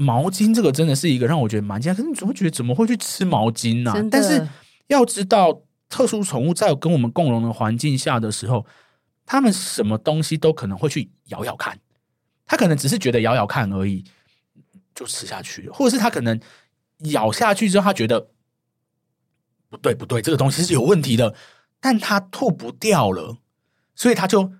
[0.00, 3.92] 毛巾这个真的是一个让我觉得蛮惊讶，可是你总会觉得怎么会去吃毛巾呢？
[4.10, 4.48] 但是
[4.86, 5.60] 要知道，
[5.90, 8.64] 特殊宠物在跟我们共融的环境下的时候，
[9.26, 11.78] 他们什么东西都可能会去咬咬看，
[12.46, 14.02] 他可能只是觉得咬咬看而已，
[14.94, 16.40] 就吃下去了，或者是他可能
[17.10, 18.28] 咬下去之后，他觉得
[19.68, 21.34] 不对不对，这个东西是有问题的，
[21.78, 23.36] 但他吐不掉了，
[23.94, 24.50] 所以他就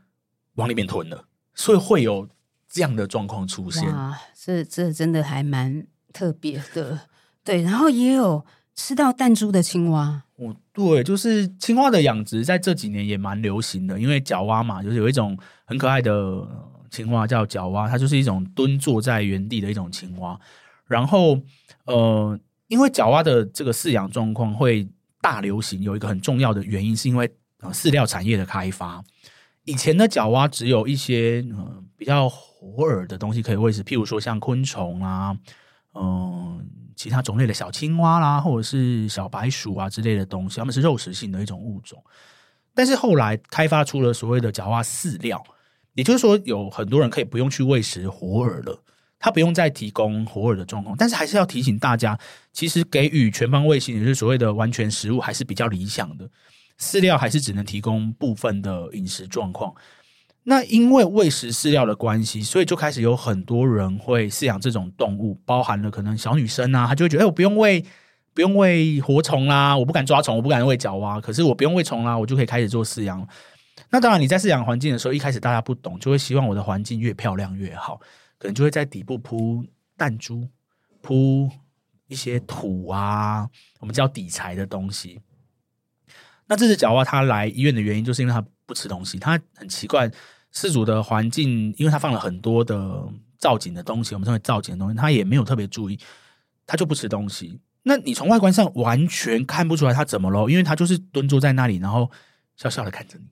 [0.56, 1.24] 往里面吞了，
[1.54, 2.28] 所以会有。
[2.70, 7.00] 这样的状况出现，哇，这这真的还蛮特别的，
[7.42, 7.62] 对。
[7.62, 16.46] 然后也有吃到弹珠的青蛙，哦，对，就是青蛙的养殖在这几年也蛮流行的，因为角蛙嘛，就是有一种很可爱的
[16.90, 20.38] 青蛙叫角蛙，它就是一种蹲坐在原地的一种青蛙。
[20.86, 21.38] 然后，
[21.86, 24.88] 呃，因为角蛙的这个饲养状况会
[25.20, 27.28] 大流行，有一个很重要的原因，是因为
[27.60, 29.02] 呃饲料产业的开发。
[29.70, 35.36] 以前的角蛙只有一些呃比较活饵的东西可以喂食，譬如说像昆虫啊，
[35.94, 42.02] 嗯、其他种类的小青蛙啦，或者是小白鼠啊之类的东西，它们是肉食性的一种物种。
[42.74, 45.40] 但是后来开发出了所谓的角蛙饲料，
[45.94, 48.82] 也就是说有很多人可以不用去喂食活饵了，
[49.20, 50.96] 他不用再提供活饵的状况。
[50.98, 52.18] 但是还是要提醒大家，
[52.52, 56.28] 其实给予全方位性，也就是所谓的完全食物，还是比较理想的。
[56.80, 59.74] 饲料还是只能提供部分的饮食状况。
[60.44, 67.84] 那因为喂食饲料的关系，所以就开始有很多人会饲养这种动物，包含了可能小女生啊，她就会觉得，哎，我不用喂，
[68.32, 73.28] 不用喂活虫啦，我不敢抓虫，我不敢喂角蛙，可是我不用喂虫啦，我就可以开始做饲养。
[73.90, 78.00] 那当然，你在饲养环境的时候，一开始大家不懂，就会希望我的环境越漂亮越好，
[78.38, 79.62] 可能就会在底部铺
[79.96, 80.48] 弹珠，
[81.02, 81.50] 铺
[82.08, 83.46] 一些土啊，
[83.78, 85.20] 我们叫底材的东西。
[86.50, 89.20] 那这只角蛙它来医院的原因，就是因为它不吃东西。
[89.20, 90.10] 它很奇怪，
[90.52, 93.08] 饲主的环境，因为它放了很多的
[93.38, 95.96] 造景的东西，我们称为造景的东西，它也没有特别注意，
[96.66, 97.60] 它就不吃东西。
[97.84, 102.10] 那你从外观上完全看不出来它怎么了，因为它就是蹲坐在那里，然后
[102.56, 103.26] 笑笑的看着你，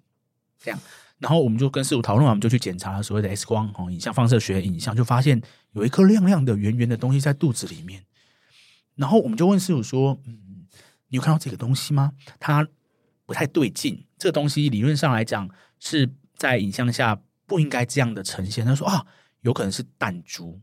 [0.61, 0.79] 这样。
[1.19, 8.05] 然后我们就跟饲主讨论完，我们就去检查所谓的 X 光哦，影像放射学影像，就发现有一颗亮亮的、圆圆的东西在肚子里面。
[8.95, 10.65] 然后我们就问饲主说：“嗯，
[11.09, 12.67] 你有看到这个东西吗？”它
[13.29, 15.47] 不太对劲，这个东西理论上来讲
[15.79, 18.65] 是在影像下不应该这样的呈现。
[18.65, 19.05] 他说啊，
[19.43, 20.59] 有可能是弹珠，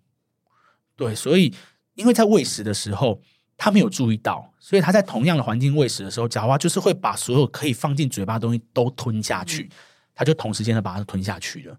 [0.96, 1.54] 对，所以
[1.94, 3.22] 因为在喂食的时候
[3.56, 9.70] 他没有注意到，所以他在同样的环境喂食的时候，角蛙就是会把所有可以放进嘴巴的东西都吞下去，
[10.16, 11.78] 他就同时间的把它吞下去了。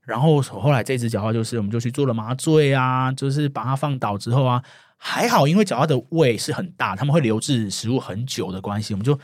[0.00, 4.64] 然后后来这只角蛙就是我们就去做了麻醉啊，就是把它放倒之后啊，
[4.96, 9.20] 还好，因为角蛙的胃是很大，他们会留置食物很久的关系，我们就。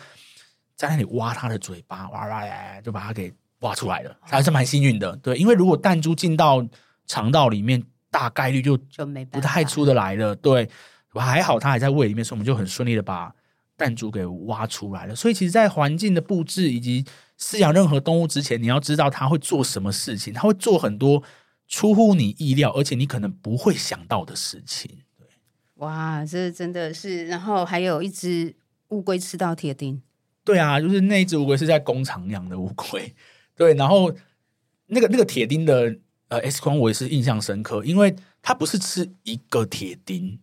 [0.81, 5.15] 在那里挖它的嘴巴，哇哇呀，就把它给挖出来了，还是蛮幸运的。
[5.17, 6.67] 对，因为如果弹珠进到
[7.07, 10.35] 肠道里面，大概率就就没不太出得来了。
[10.35, 10.67] 对，
[11.13, 13.31] 还好它还在胃里面，所以我们就很顺利的把
[13.77, 15.15] 弹珠给挖出来了。
[15.15, 17.05] 所以，其实，在环境的布置以及
[17.39, 21.23] 饲养任何动物之前，你要知道它会做什么事情，它会做很多
[21.69, 24.91] 出乎你意料，而且你可能不会想到的事情。
[25.19, 25.27] 对，
[25.75, 28.57] 哇，这真的是，然后还有一只
[28.89, 30.01] 乌龟吃到铁钉。
[30.51, 33.15] 对啊，就是那一只乌龟是在工厂养的乌龟，
[33.55, 34.13] 对，然后
[34.87, 40.41] 那个那个铁钉的呃 X 光我也是印象深刻，因为它不是吃一个铁钉，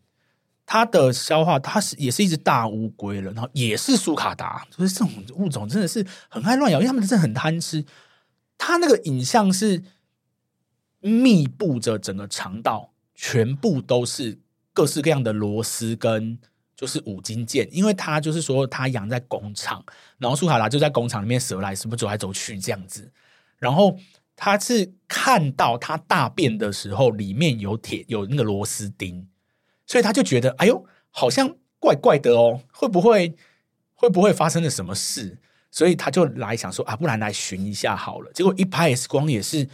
[0.65, 7.84] 它的消化它是也是一只大乌龟了，然后也是苏卡达，就是这种物种真的是很爱乱咬，因为它们真的很贪吃。
[8.58, 9.84] 它那个影像是
[11.02, 14.39] 密布着整个肠道，全部都是
[14.72, 16.39] 各式各样的螺丝跟。
[16.78, 19.84] 就是五金件，因为他就是说他养在工厂，
[20.20, 23.12] 然后苏卡达就在工厂里面蛇来，什么走来走去这样子。
[23.58, 23.98] 然后
[24.36, 29.28] 他是看到他大便的时候里面有铁有那个螺丝钉，
[29.88, 33.36] 所以他就觉得哎呦，好像怪怪的哦，会不会
[33.96, 35.40] 会不会发生了什么事？
[35.72, 38.32] 所以他就来想说啊，不然来寻一下好了。
[38.32, 39.68] 结果一拍 X 光也是，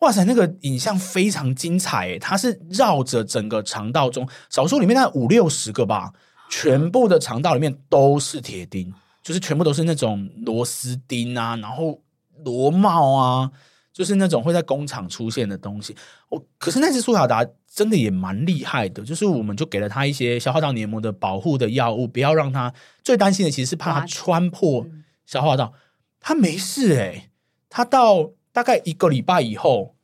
[0.00, 6.12] 哇塞，那个影像非常精彩诶，它是绕着整个肠道中，少说里面大概五六十个吧。
[6.54, 11.98] 全部的肠道里面都是铁钉，就是全部都是那种螺丝钉啊，然后
[12.44, 13.50] 螺帽啊，
[13.90, 15.96] 就是那种会在工厂出现的东西。
[16.28, 22.70] 我，可是那只苏小达真的也蛮厉害的，就是我们就给了他一些消化道黏膜的保护的药物，不要让他
[23.02, 24.86] 最担心的其实是怕他穿破
[25.24, 25.72] 消化道，
[26.20, 27.30] 他没事诶、欸，
[27.70, 29.94] 他到大概一个礼拜以后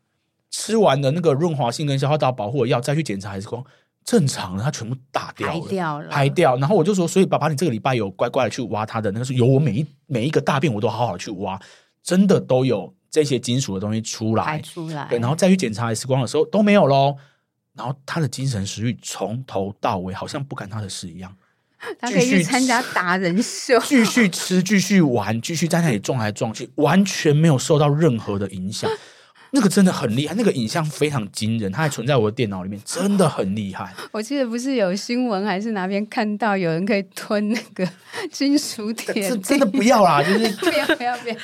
[0.48, 3.62] 吃完的那个润滑性跟消化道保护的药，再去检查还是光。
[4.08, 6.56] 正常的，它全部打掉了，排掉了，排掉。
[6.56, 11.60] 然后我就说，所以爸爸，你这个礼拜有乖乖的去挖它的那个是有我每一每一个大便，我都好好去挖，
[12.02, 15.06] 真的都有这些金属的东西出来，排出来。
[15.10, 17.16] 对，然后再去检查 X 光的时候都没有喽。
[17.74, 21.36] 然后他的精神食欲从头到尾好像不干他的事一样，
[22.00, 28.90] 他可以去参加达人秀， 继续吃，继续玩，继续在那里撞来撞去，完全没有受到任何的影响。
[29.52, 33.92] 那个真的很厉害，那个影像非常惊人，它还存在我的电脑里面，真的很厉害。
[34.12, 37.88] 我记得不是有新闻还是哪边看到有人可以吞那个
[38.30, 41.36] 金属铁， 真的不要啦， 就是不要不要不要，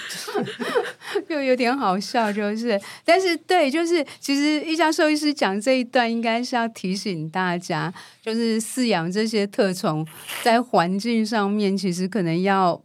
[1.36, 7.92] 又有点好笑，就是，但是对，就是其实一家兽医师讲这一段，应该是要提醒大家，
[8.22, 10.07] 就是饲养这些特宠
[10.42, 12.84] 在环境上面，其实可能要。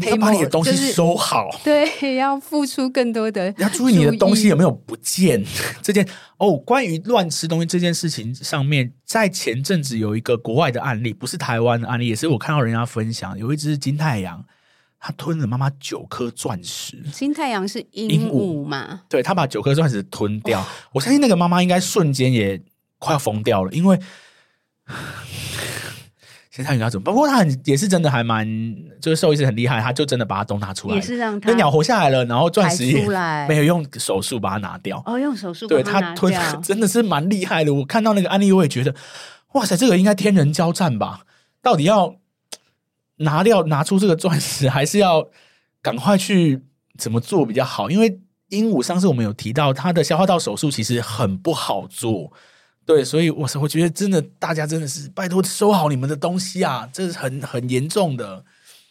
[0.00, 1.64] 你要把你的东西收好，就是、
[2.00, 5.44] 对，要付出更多的，要注意你的东西有没有不见。
[5.82, 14.44] 这件哦，关于乱吃东西这件事情上面，在前阵子有一个国外的案例，不是台湾的案例，也是我看到人家分享，有一只金太阳，
[14.98, 17.02] 它吞了妈妈九颗钻石。
[17.12, 19.02] 金太阳是鹦鹉嘛？
[19.08, 22.62] 对，它把九颗钻石吞掉，我相信那个妈妈应该瞬间也
[22.98, 23.98] 快要疯掉了，因为。
[26.62, 27.04] 现在你要怎么？
[27.04, 28.46] 不过他很也是真的还蛮，
[29.00, 33.06] 就是兽医师很厉害，他就真的把它都拿出来，也是让那鸟活下来了，然后钻石也
[33.48, 35.02] 没有用手术把它拿掉。
[35.06, 36.32] 哦，用手术对他吞
[36.62, 37.72] 真的是蛮厉害的。
[37.72, 38.94] 我看到那个案例，我也觉得，
[39.52, 41.22] 哇塞，这个应该天人交战吧？
[41.62, 42.16] 到底要
[43.16, 45.28] 拿掉拿出这个钻石，还是要
[45.82, 46.62] 赶快去
[46.98, 47.90] 怎么做比较好？
[47.90, 52.32] 因为鹦鹉上次我们有提到，它的消化道手术其实很不好做。
[52.90, 58.44] 对，所以我我觉得真的，大家真的是拜托收好你们的东西啊，这是很很严重的。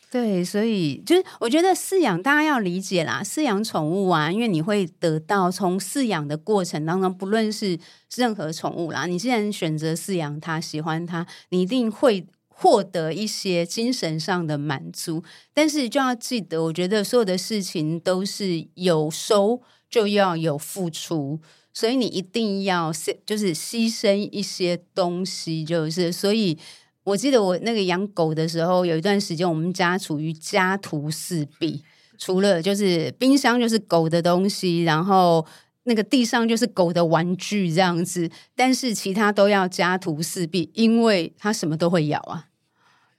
[0.10, 7.78] 对，所以就是我觉得饲养大家要理解啦，饲养宠物啊，因为你会得到从饲养的过程当中，不论是
[8.16, 15.22] 任何宠物啦，你既然选择饲养它，喜欢它，你一定会获得一些精神上的满足。
[15.54, 21.42] 但是就要记得，我觉得所有的事情都是有收就要有付出。
[21.72, 22.92] 所以你一定要
[23.26, 26.58] 就是牺牲一些东西，就是所以，
[27.04, 31.84] 我记得我那个养狗的时候，有一段时间我们家处于家徒四壁，
[32.18, 35.46] 除了就是冰箱就是狗的东西，然后
[35.84, 42.48] 那个地上就是狗的玩具这样子，但是其他都要家徒四壁，因为它什么都会咬啊。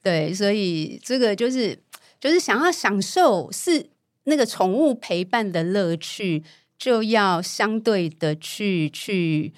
[0.03, 1.79] 对，所以这个就是
[2.21, 3.91] 就是想要享受是
[4.25, 6.43] 那个宠物陪伴的乐趣。
[6.81, 9.53] 就要相对的去去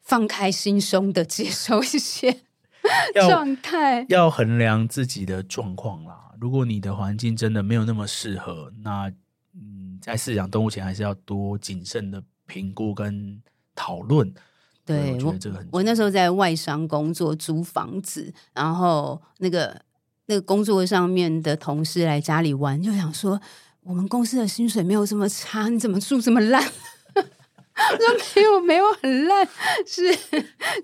[0.00, 2.42] 放开心胸的接受一些
[3.28, 6.30] 状态，要衡量自己的状况啦。
[6.40, 9.12] 如果你的环境真的没有那么适合，那
[9.54, 13.42] 嗯，在饲养动物前还是要多谨慎的评估跟
[13.74, 14.32] 讨论。
[14.86, 19.82] 对，我觉得这个很我，我那时候在外商工作，租房子，然后那个
[20.26, 23.40] 那个工作上面的同事来家里玩，就想说。
[23.88, 26.62] 我们公司的薪水没有这么差，你怎么住这么烂？
[26.62, 29.48] 说没有没有很烂，
[29.86, 30.14] 是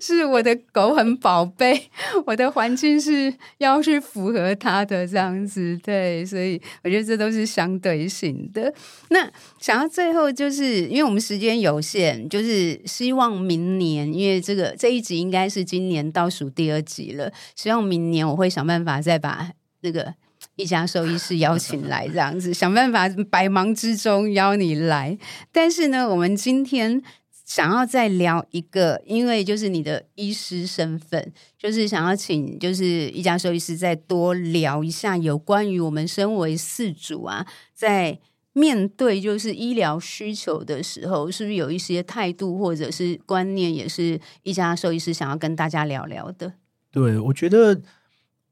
[0.01, 1.91] 是我的狗很宝贝，
[2.25, 8.73] 我的环境是要去符合它的这样子，对，所以我觉得这都是相对性的。
[9.09, 9.29] 那
[9.59, 19.51] 想要最后就是因为我们时间有限，就是希望明年，因为这个这一集应该是今年倒数第二集了，希望明年我会想办法再把
[19.81, 20.15] 那个。
[20.55, 25.17] 一家兽医师邀请来这样子，想办法百忙之中邀你来。
[25.51, 27.01] 但是呢，我们今天
[27.43, 38.17] 想要再聊一个，因为就是你的医师身份，就是想要请就是一家兽医师再多聊一下有关于我们身为饲主啊，在
[38.53, 46.53] 面对就是医疗需求的时候，是不是有一些态度或者是观念，也是一家兽医师想要跟大家聊聊的？
[46.91, 47.81] 对，我觉得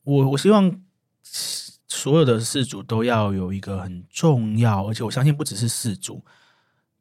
[0.04, 0.82] 我我希望。
[1.96, 6.26] 所有的事主都要有一个很重要，而且我相信不只是事主，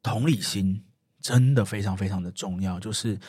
[0.03, 0.83] 同理心
[1.19, 2.79] 真的非常非常的重要。
[2.79, 3.19] 就是，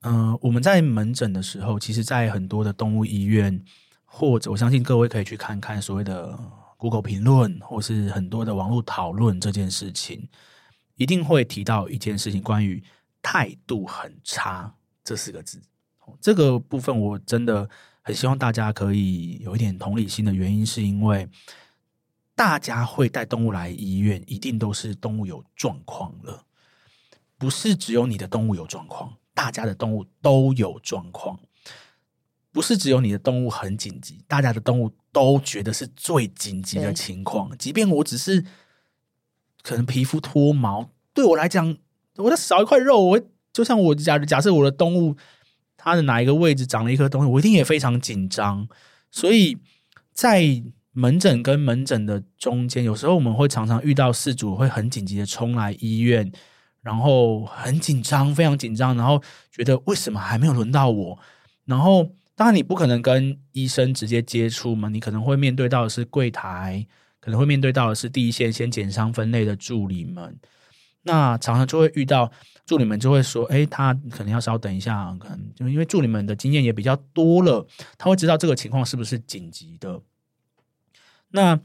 [0.00, 3.62] 嗯、我们在门诊的时候，其实，在很多的动物医院，
[4.06, 6.38] 或者我相信各位可以去看看所谓的
[6.78, 10.26] Google 评论，或是很多的网络讨论这件事情，
[10.96, 12.82] 一定会提到一件事情，关于
[13.20, 14.74] 态度很差
[15.04, 15.60] 这四个字。
[16.18, 17.68] 这个部分我真的。
[18.06, 21.26] 很希望大家可以有一点同理心的原因，是因为
[22.34, 26.44] 大家会带动物来医院，一定都是动物有状况了，
[27.38, 31.40] 不是只有你的动物有状况，大家的动物都有状况，
[32.52, 37.56] 不是只有你的动物很紧急，大家的动物都觉得是最紧急的情况。
[37.56, 38.44] 即便我只是
[39.62, 41.78] 可能皮肤脱毛，对我来讲，
[42.16, 45.16] 我的少一块肉，我就像我假假设我的动物。
[45.84, 48.66] 它的哪一个位置长了一颗东西，我一定也非常紧张。
[49.10, 49.58] 所以
[50.14, 50.62] 在
[50.92, 56.32] 门诊跟门诊的中间，有时候我们会常常遇到事主会很紧急的冲来医院，
[56.80, 59.22] 然后很紧张，非常紧张，然后
[59.52, 61.18] 觉得为什么还没有轮到我？
[61.66, 66.86] 然后当然你不可能跟医生直接接触嘛，你可能会面对到的是柜台，
[67.20, 70.38] 可能会面对到的是第一线先检伤分类的助理们。
[71.04, 72.30] 那常常就会遇到。
[72.66, 77.66] 助理们就会说：“哎，他可能要稍等一下，可能就因为助理们的经验也比较多了，
[77.98, 80.00] 他会知道这个情况是不是紧急的。
[81.28, 81.60] 那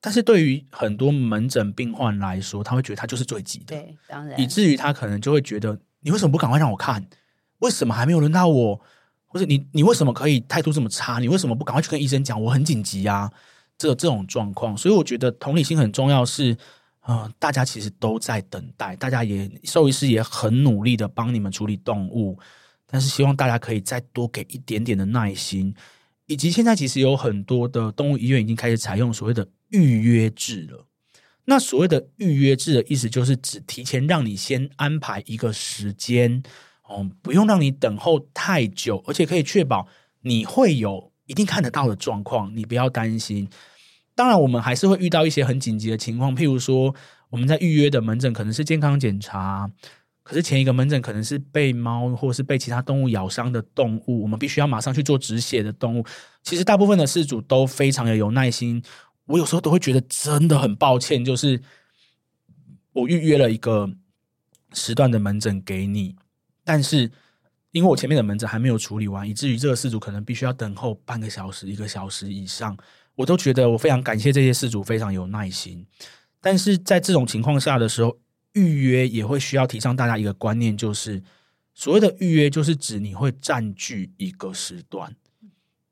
[0.00, 7.06] 但是对于很多门诊病患来说，他会觉得他就是最急的，对，当然，以至于他可能就会觉得，你为什么不赶快让我看？
[7.58, 8.80] 为什么还没有轮到我？
[9.26, 11.18] 或者你你为什么可以态度这么差？
[11.18, 12.42] 你为什么不赶快去跟医生讲？
[12.42, 13.30] 我很紧急啊！
[13.76, 16.44] 这这种状况，所以我觉得同理心很重要是。
[16.44, 16.56] 是、
[17.08, 22.38] 呃、大家其实都在等待，大家也兽医师也很努力的帮你们处理动物，
[22.86, 25.74] 但是希望大家可以再多给一点点的耐心，
[26.26, 30.84] 以及现在其实有很多的动物医院已经开始采用所谓的预约制了。
[31.46, 36.42] 那所谓的预约制的意思，就是只提前让你先安排一个时间，
[36.82, 39.88] 哦，不用让你等候太久，而且可以确保
[40.20, 43.48] 你会有一定看得到的状况，你不要担心。
[44.18, 46.92] 当然，我们还是会遇到一些很紧急的情况，譬如说
[47.30, 49.70] 我们在预约的门诊可能是健康检查，
[50.24, 56.04] 可是前一个门诊可能是被猫或是被其他动物咬伤的动物，我们必须要马上去做止血的动物。
[56.42, 58.82] 其实大部分的事主都非常的有耐心。
[59.26, 61.62] 我有时候都会觉得真的很抱歉，就是
[62.94, 63.88] 我预约了一个
[64.72, 66.16] 时段的门诊给你，
[66.64, 67.08] 但是
[67.70, 72.76] 因为我前面的门诊还没有处理完，以至于这个事主可能必须要等候半个小时、一个小时以上。
[73.18, 75.86] 我都觉得我非常感谢这些事主非常有耐心。
[76.40, 78.18] 但是在这种情况下的时候，
[78.54, 81.22] 预约也会需要提倡大家一个观念，就是
[81.74, 85.14] 所谓的预约，就是指你会占据一个时段，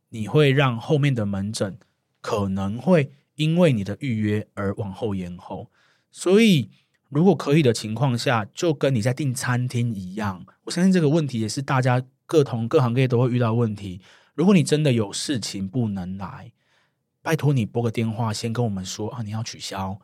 [0.08, 1.78] 你会让后面的门诊
[2.20, 3.12] 可能会。
[3.36, 5.70] 因为你的预约而往后延后，
[6.10, 6.70] 所以
[7.10, 10.46] 如果可以的情况下，就跟你在订餐厅一样。
[10.64, 14.00] 我相信这个问题也是大家各同各行各业都会遇到问题。
[14.32, 16.50] 如果你真的有事情不能来，
[17.26, 19.98] 拜托你拨个电话先跟我们说啊，你要取消，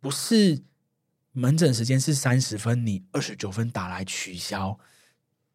[0.00, 0.62] 不是
[1.32, 4.78] 门诊时间是三十分，你二十九分打来取消。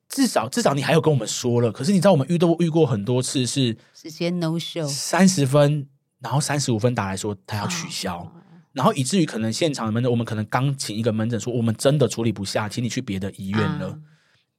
[0.08, 5.88] 至少至少你还有跟我们说了，可是你知道我们遇到遇过很多次是直接 no show 三十分，
[6.20, 8.32] 然后三十五分打来说他要取消，哦、
[8.74, 13.88] 然后以至于可能现场的门诊我们可能刚请一个门诊说我们真的处理不下，请你去别的医院了。
[13.90, 14.04] 嗯、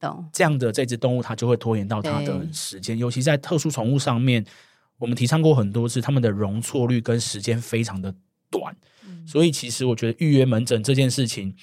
[0.01, 0.29] 懂。
[0.33, 4.45] 这样的这只动物它就会拖延到它的时间，尤其在特殊宠物上面，
[4.99, 8.15] 我们提倡过很多次，他们的容错率跟时间非常的
[8.51, 8.77] 短，
[9.07, 11.57] 嗯、所以其实我觉得预约门诊这件事情。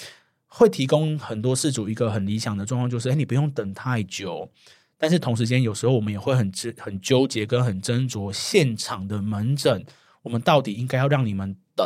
[0.48, 4.50] 会提供很多事主一个很理想的状况，就是哎，你不用等太久。
[4.98, 9.86] 但是同时间，有时候我们也会很纠很纠结跟很斟酌，现场的门诊，
[10.22, 11.86] 我们到底应该要让你们等，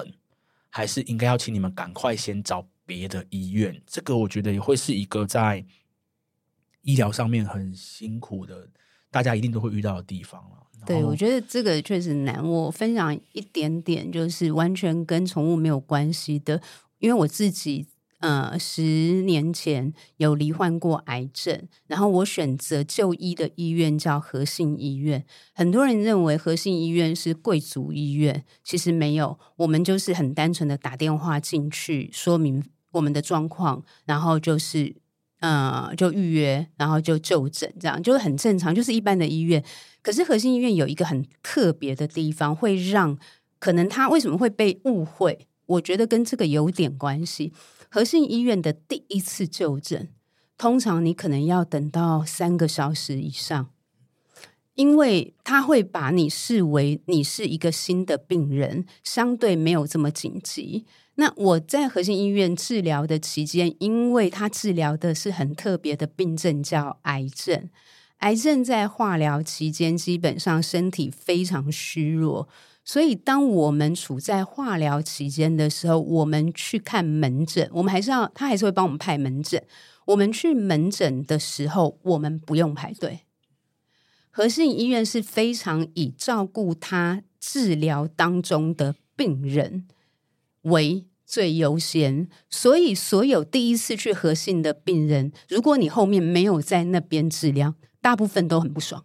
[0.69, 3.81] 还是应该要请你们赶快先找别的医院？
[3.87, 5.65] 这个我觉得也会是一个在
[6.83, 8.69] 医疗上面很辛苦的，
[9.09, 10.67] 大家一定都会遇到的地方了。
[10.89, 12.43] 对，我觉得这个确实难。
[12.43, 16.61] 我分享一点点，就是完全跟宠物没有关系的，
[16.99, 17.87] 因为我自己。
[18.19, 25.23] 呃，十年前有罹患过癌症，然后我选择就医的医院叫和信医院。
[25.53, 32.61] 很多人认为和信医院是贵族医院，其实没有，我们就是很单纯的打电话进去说明
[32.91, 34.93] 我们的状况，然后就是
[35.39, 39.63] 嗯就预约，然后就就诊，这样就是很正常，就是一般的医院。
[40.01, 43.17] 可是核心医院有一个很特别的地方，会让
[43.59, 45.47] 可能他为什么会被误会？
[45.65, 47.53] 我觉得跟这个有点关系。
[47.89, 50.09] 核心医院的第一次就诊，
[50.57, 53.69] 通常你可能要等到三个小时以上，
[54.79, 60.85] 因为他会把你视为你是一个新的病人，相对没有这么紧急。
[61.15, 67.69] 那我在核心医院治疗的期间，因为他治疗的是很特别的病症，叫癌症。
[68.19, 72.47] 癌症在化疗期间，基本上身体非常虚弱。
[72.85, 79.61] 所以，当我们处在化疗期间的时候，我们去看门诊，我们还是要他还是会帮我们派门诊。
[80.05, 83.19] 我们去门诊的时候，我们不用排队。
[84.39, 89.85] 和信医院是非常以照顾他治疗当中的病人
[90.61, 99.03] 为最优先，所以所有第一次去和信的病人，如果你后面没有在那边治疗，大部分都很不爽。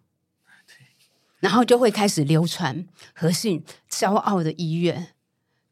[1.41, 5.15] 然后就会开始流传和信骄傲的医院，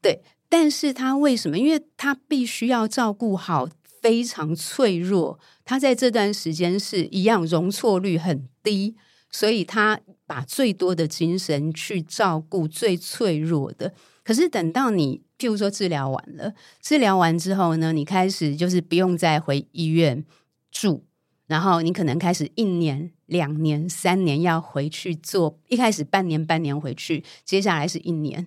[0.01, 1.57] 对，但是他为什么？
[1.57, 3.69] 因为他必须要照顾好
[4.01, 8.97] 非常脆弱，他在这段时间是一样容错率很低，
[9.33, 13.93] 所以他把最多的精神去照顾最脆弱的。
[14.23, 20.25] 可是等到你譬如说治疗完了，治疗完之后呢，你开始就是不用再回医院
[20.71, 21.03] 住，
[21.49, 23.11] 然后你可能开始一年。
[23.27, 28.47] 两年、三年要回去做，一开始半年、半年回去，接下来是一年，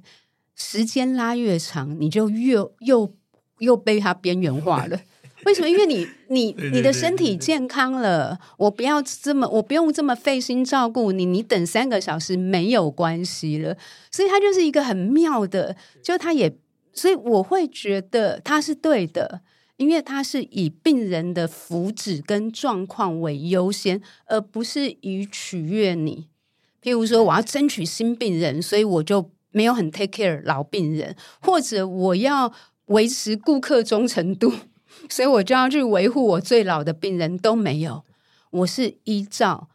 [0.56, 3.12] 时间拉越长，你就越又
[3.58, 5.02] 又被他边缘化了。
[5.46, 5.70] 为什么？
[5.70, 13.78] 因为你 你你的身体健康了，我不要这么，我不用这么费心照顾你，你等三个小时没有关系了。
[14.12, 16.56] 所以他就是一个很妙的，就他也，
[16.94, 19.42] 所以我会觉得他是对的。
[19.78, 26.30] 因为他是以病人的福祉跟状况为优先，而不是以取悦你。
[26.82, 32.54] 譬如说，我要争取新病人，所以我就没有很 take care 老病人，或者我要
[32.86, 34.54] 维持顾客忠诚度，
[35.10, 38.04] 所以我就要去维护我最老的病人，都没有。
[38.52, 39.68] 我是依照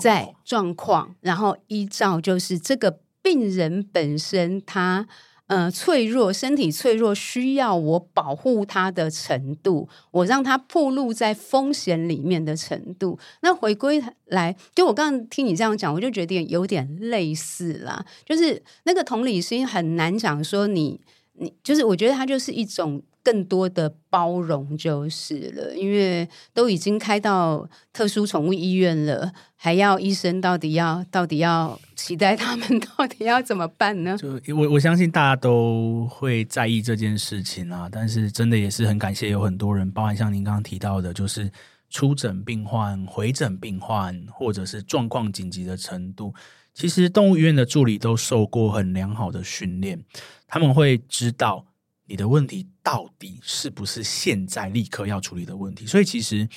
[0.00, 5.06] 在状况，然后依照就是这个病人本身他。
[5.50, 13.18] 呃，脆弱，身体脆弱，需要我保护他的程度，我让他暴露在风险里面的程度。
[13.42, 21.00] 那回归来，就我刚刚听你这样讲，我就觉得有点类似啦，就是那个同理心很难讲说你，
[21.32, 23.02] 你就是我觉得它就是一种。
[23.22, 34.16] 更多的包容就是了，因为都已经开到特殊宠物医院了，还要医生到底要到底要期待他们到底要怎么办呢？
[34.18, 41.50] 就我我相信大家都会在意这件事情啊，但是真的也是很感谢有很多人，包含像您刚刚提到的，就是
[41.90, 46.32] 出诊病患、回诊病患，或者是状况紧急的程度，
[46.72, 50.02] 其实动物医院的助理都受过很良好的训练，
[50.48, 51.66] 他们会知道。
[52.10, 55.86] 你的问题到底是不是现在立刻要处理的问题？
[55.86, 56.48] 所以其实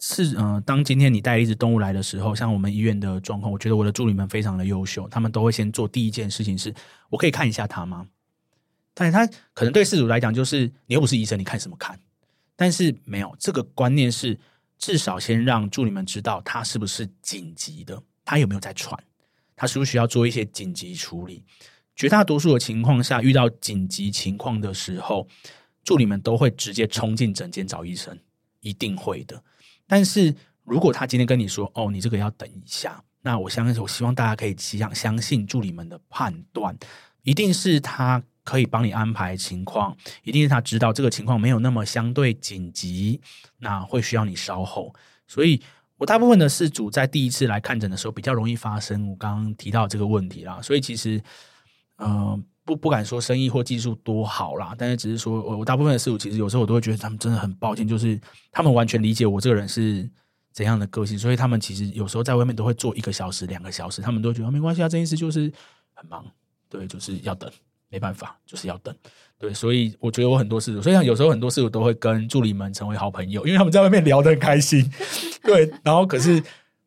[0.00, 6.74] 是，呃，当今天你带一只动物来的时候，像我们医院的状况，我觉得我的助理们非常的优秀，他们都会先做第一件事情是：
[7.10, 8.08] 我可以看一下他吗？
[8.94, 12.00] 但是他可能对事主来讲，就是你又不是医生，你看什么看？
[12.56, 14.40] 但是没有这个观念是，
[14.78, 18.98] 至少先让助理们知道他是不是紧急的，他有没有在喘，
[19.54, 21.44] 他是不是需要做一些紧急处理。
[21.96, 25.26] 绝大多数的情况下，遇到紧急情况的时候，
[25.82, 28.16] 助理们都会直接冲进诊间找医生，
[28.60, 29.42] 一定会的。
[29.86, 36.76] 但是如果他今天跟你说：“哦，你这个要等一下”，那我相信，我希望大家可以相相信助理们的判断，
[37.22, 43.18] 一定是他可以帮你安排情况，一定是他知道这个情况没有那么相对紧急，
[43.60, 44.94] 那会需要你稍后。
[45.26, 45.62] 所以
[45.96, 50.60] 我大部分的事主在第一次来看诊的时候，比较容易发生我刚刚提到这个问题啦。
[50.60, 51.22] 所以其实。
[51.98, 58.20] 嗯、呃，不不敢说生意或技术多好啦，但是只是说，我我大部分的事物其实有时候我都会觉得他们真的很抱歉，就是
[58.50, 60.08] 他们完全理解我这个人是
[60.52, 65.52] 怎样的个性，所以他们其实有时候在外面都会坐一个小时、两个小时，他们都觉得没关系啊，这件事就是
[65.94, 66.24] 很忙，
[66.68, 67.50] 对，就是要等，
[67.88, 68.94] 没办法，就是要等，
[69.38, 74.90] 对，所以我觉得我很多事，所以像有时候很多事我都会跟助理们成为好朋友，因为他们在外面聊得很开心，
[75.42, 76.42] 对，然后可是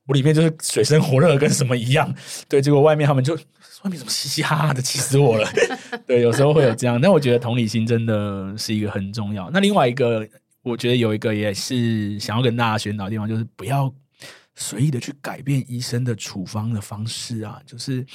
[0.10, 2.14] 我里面就是水深火热，跟什么一样，
[2.50, 3.38] 对，结果外面他们就。
[3.84, 5.48] 外面怎么嘻嘻哈哈的，气死我了！
[6.06, 9.50] 对，有时候会有这样，但我觉得同理心真的是一个很重要。
[9.52, 10.28] 那另外一个，
[10.64, 13.90] 我觉得有一个也是想要跟大家宣导的地方，就是不要
[14.54, 17.62] 随意的去改变医生的处方的方式啊。
[17.66, 18.06] 就是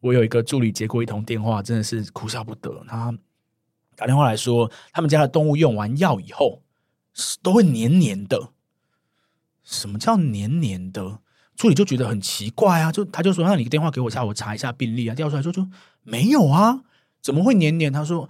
[0.00, 2.84] 我有一个助理接过一通电话，真的是哭笑不得。
[2.88, 3.16] 他
[3.94, 6.60] 打电话来说，他们家的动物用完药以后
[7.40, 8.48] 都会黏黏的。
[9.62, 11.20] 什么叫黏黏的？
[11.56, 15.64] 助理就觉得很奇怪啊，就他就说：“那你电话给我一下，我查一下病历啊。”调出来说就
[16.02, 16.80] 没有啊，
[17.22, 17.92] 怎么会黏黏？
[17.92, 18.28] 他说：“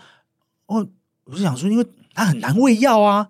[0.67, 0.87] 哦，
[1.25, 3.29] 我是想说，因为他很难喂药啊，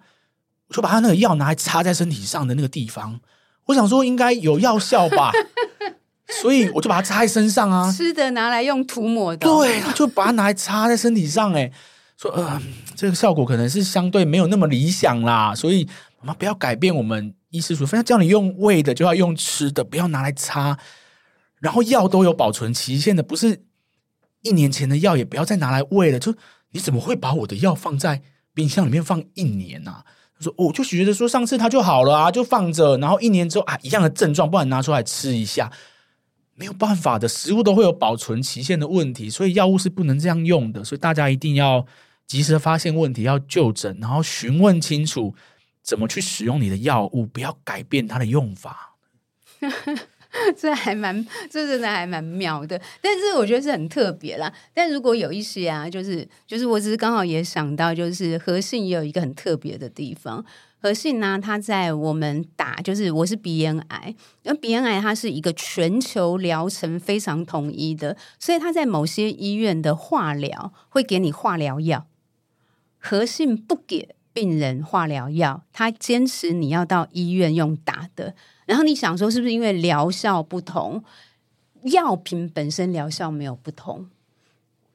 [0.69, 3.21] 我就把他那个药拿来插在身体上的那个地方，
[3.67, 5.31] 我想说应该有药效吧，
[6.43, 7.93] 所以我就把它插在身上啊。
[7.93, 11.53] 吃的拿来用涂抹的，对，就把它拿来插在身体上。
[11.53, 11.71] 哎，
[12.17, 12.61] 说呃，
[12.97, 15.89] 这个效果可能是相对没有那么理想啦，所以
[16.21, 20.77] 我们不要改变我们。”医师说：“非要叫你用喂的，就要用吃的，不要拿来擦。
[21.61, 23.63] 然后药都有保存期限的，不是
[24.43, 26.19] 一年前的药，也不要再拿来喂了。
[26.19, 26.35] 就
[26.73, 30.05] 你怎么会把我的药放在冰箱里面放一年呢、啊？”
[30.37, 35.71] 他说：“我、就觉得说上次他就好了啊，就放着，然后一年之后啊，一样的症状，不然拿出来吃一下，
[36.57, 40.83] 没有办法的，食物都会有保存期限的问题，所以药物是不能这样用的。
[40.83, 41.87] 所以大家一定要
[42.27, 45.33] 及时发现问题，要就诊，然后询问清楚。”
[45.85, 47.25] 怎么去使用你的药物？
[47.27, 48.97] 不要改变它的用法。
[50.57, 52.81] 这还蛮，这真的还蛮妙的。
[53.01, 54.53] 但是我觉得是很特别啦。
[54.73, 60.45] 但如果有一些啊，就是就是，我只是刚好也想到，就是和信也有一个很特别的地方。
[60.81, 72.07] 和信呢，它在我们打，就是我是鼻咽癌，因为鼻咽癌它是一个全球疗程非常统一的，所以它在某些医院的化疗会给你化疗药，
[72.99, 74.17] 和信不给。
[74.35, 78.35] 病人化疗药，他坚持你要到医院用打的。
[78.67, 81.03] 然后你想说，是不是因为疗效不同？
[81.85, 84.11] 药品本身疗效没有不同，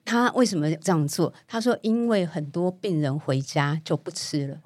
[0.03, 1.33] 他为什么这样做？
[1.47, 4.57] 他说，因为很多病人回家就不吃了，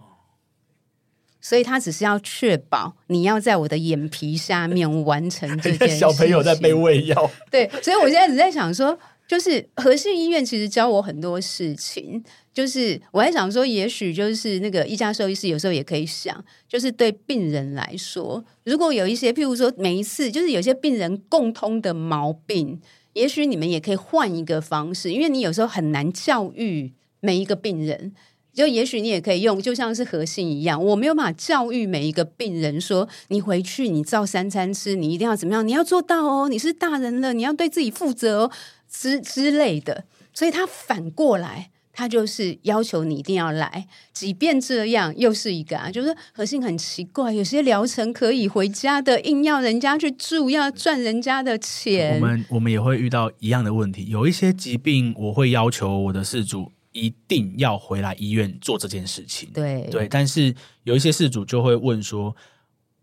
[1.40, 5.98] 所以他只是要确保你要在我的眼皮下面完成这件事。
[6.00, 8.98] 小朋友在被喂药，对，所以我现在只在想说。
[9.26, 12.22] 就是和信医院其实教我很多事情，
[12.54, 22.80] 就是我还想说，也许就是那个一家兽医师有时候也可以想，就是对病人来说，如果有一些，譬如说每一次，就是有些病人共通的毛病，
[23.14, 28.14] 也许你们也可以换一个方式，因为你有时候很难教育每一个病人。
[28.54, 38.51] 就也许你也可以用，就像是核心一样，我没有办法教育每一个病人说，你回去你照三餐吃，你一定要怎么样，你要做到哦，你是大人了，你要对自己负责哦，
[38.88, 40.06] 之之类的。
[40.36, 52.16] 所以他反过来，他就是要求你一定要来，即便这样，又是一个啊，就是核心很奇怪，有些疗程可以回家的，硬要人家去住，要赚人家的钱。
[52.20, 56.72] 我们我们也会遇到一样的问题，有一些疾病，我会要求我的事主。
[56.96, 59.50] 一定要回来医院做这件事情。
[59.52, 62.36] 对对，但是有一些事主就会问说：“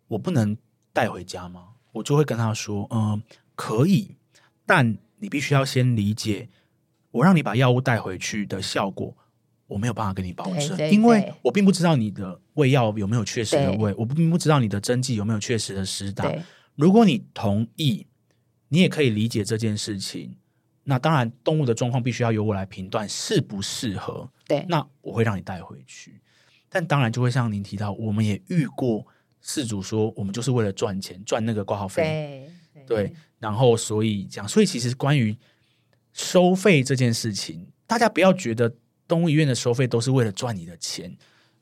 [0.07, 0.57] 我不能
[0.93, 3.23] 带回家吗？”我就会跟他说：“嗯、呃，
[3.57, 4.15] 可以，
[4.65, 6.49] 但你必须要先理解，
[7.11, 9.17] 我让你把药物带回去的效果，
[9.67, 16.33] 我没有办法跟你保证，因为我并不知道你的胃药有没有确实的胃，我并不知道你的针剂有没有确实的施打。
[16.75, 18.07] 如果你同意，
[18.69, 20.37] 你也可以理解这件事情。”
[20.85, 24.29] 那当然，动物的状况必须要由我来评断适不适合。
[24.49, 26.21] 对，那我会让你带回去。
[26.69, 29.07] 但当然就会像您提到，我们也遇过
[29.41, 32.51] 事主说，我们就是为了赚钱，赚那个挂号费。
[32.87, 35.37] 对，然后所以这样，所以其实关于
[36.13, 38.75] 收费这件事情，大家不要觉得
[39.07, 41.17] 动物医院的收费都是为了赚你的钱。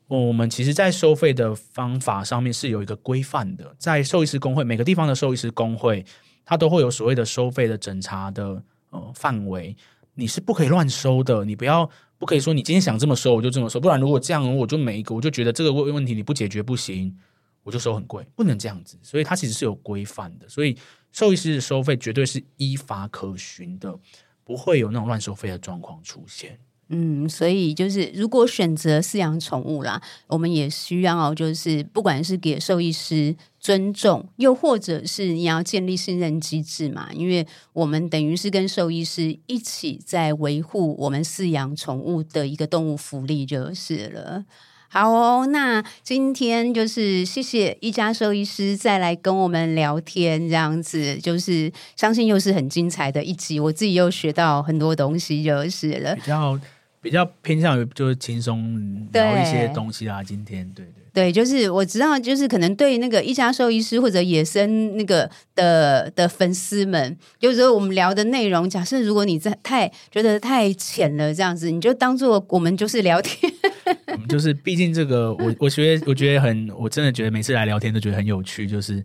[0.07, 6.03] 我们其实，在收费的方法上面是有一个规范的，在兽医师工会，每个地方的兽医师工会，
[6.43, 8.63] 它都会有所谓的收费的审查的。
[8.91, 9.77] 呃，范围
[10.15, 11.87] 你是不可以乱收的，你不要
[12.17, 17.15] 不可以说你今天想这么收我就这么收，不然如果这样我就每一个我就觉得这个问问题你不解决不行，
[17.61, 20.75] 我就收很贵，不能这样子，所以它其实是有规范的，所以
[21.11, 23.95] 兽医师的收费绝对是依法可循的，
[24.49, 26.57] 不会有那种乱收费的状况出现。
[26.87, 44.43] 嗯，所以就是如果选择饲养宠物啦，我们也需要就是不管是给兽医师尊重，又或者是你要建立信任机制嘛，因为我们等于是跟兽医师一起在维护我们饲养宠物的一个动物福利就是了。
[44.89, 56.15] 好哦，那今天就是谢谢一家兽医师再来跟我们聊天，这样子就是相信又是很精彩的一集，我自己又学到很多东西就是了。
[56.15, 56.59] 比较。
[57.01, 60.21] 比较偏向于就是轻松聊一些东西啦。
[60.21, 73.49] 今天对对对，就是我知道，就是可能对那个一家兽医师或者野生那个的的粉丝们，有时候我们聊的内容，假设如果你在太觉得太浅了，这样子，你就当做我们就是聊天。
[74.27, 79.03] 就是，毕竟这个，我我觉得我觉得很，我真的觉得每次来聊天都觉得很有趣，就是。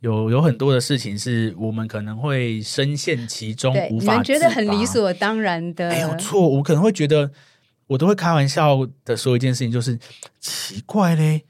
[0.00, 4.12] 有有很多的事情是我们可能会深陷其中，无法。
[4.12, 6.46] 你们觉得很理所当然的，没有错。
[6.46, 7.30] 我可能会觉得，
[7.86, 9.98] 我都会开玩笑的说一件事情，就是
[10.40, 11.46] 奇怪嘞，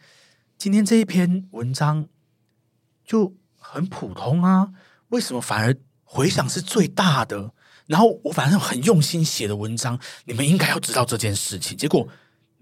[0.57, 2.07] 今天这一篇文章
[3.05, 4.69] 就很普通啊，
[5.09, 7.51] 为什么反而回响是最大的？
[7.89, 12.07] 然后我反正很用心写的文章，你们应该要知道这件事情，结果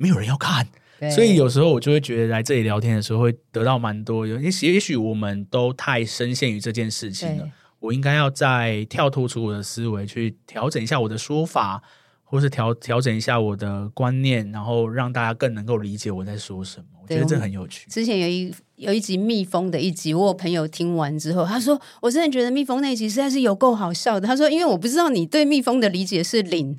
[0.03, 0.67] 没有人要看。
[1.15, 7.49] 所以有时候我就会觉得来这里聊天的时候会得到蛮多，也许也许我们都太深陷于这件事情了。
[7.81, 11.83] 我应该要再跳脱出我的思维，去调整一下我的说法，
[12.23, 16.87] 或是调调整一下我的观念，然后让大家更能够理解我在说什么。
[17.03, 17.91] 我觉得这很有趣。
[17.91, 26.79] 之前有一有一集蜜蜂的一集，我有朋友听完之后，他说：“我真的觉得蜜蜂那一集实在是有够好笑的。”他说：“因为我不知道你对蜜蜂的理解是零。”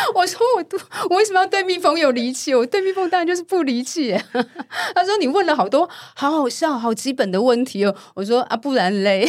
[0.14, 0.78] 我说我都
[1.10, 2.54] 我为什么要对蜜蜂有离弃？
[2.54, 4.12] 我对蜜蜂当然就是不离弃。
[4.94, 7.94] 他说你问了好多好好笑、好基本的问题哦。
[8.14, 9.28] 我说啊，不然嘞。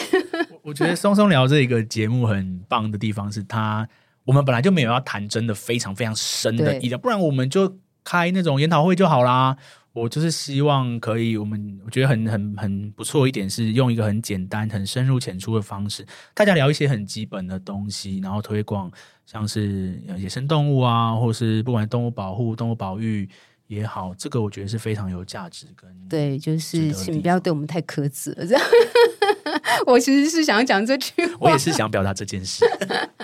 [0.63, 3.87] 我觉得松松聊这个节目很棒的地方是他，
[4.25, 9.57] 我们本来就没有要谈真的非常非常深的意料，不然我们就开那种研讨会就好啦。
[9.93, 18.89] 我就是希望可以，我们我觉得很很很不错一点是用一个很简单、很深入浅出的方式，大家聊一些很基本的东西，然后推广
[19.25, 23.27] 像是野生动物啊，或是不管动物保护、动物保育
[23.67, 28.63] 也好，这个我觉得是非常有价值跟对，就是请不要对我们太苛责这样。
[29.85, 32.63] 我其实是想要讲这句话，我也是想表达这件事。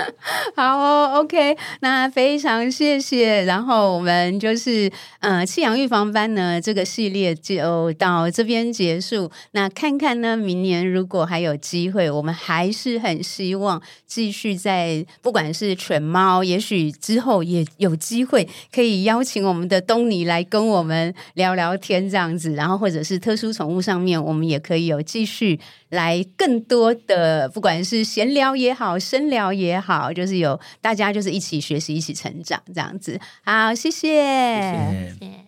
[0.56, 3.44] 好，OK，那非常谢谢。
[3.44, 9.30] 然后我们就是呃，弃养预防班呢这个系列就到这边结束。
[9.52, 22.54] 那看看呢，明年如果还有机会，我们还是很希望继续在不管是犬猫，也许之后也有机会可以邀请我们的东尼来跟我们聊聊天这样子。
[22.54, 29.97] 然后或者是特殊宠物上面，我们也可以有继续来更多的，不管是闲聊也好，深聊也好。
[29.98, 33.20] 好，就是有大家就是一起学习、一起成长这样子。
[33.44, 33.92] 好，谢谢。
[33.92, 35.18] 谢谢。
[35.20, 35.47] 谢谢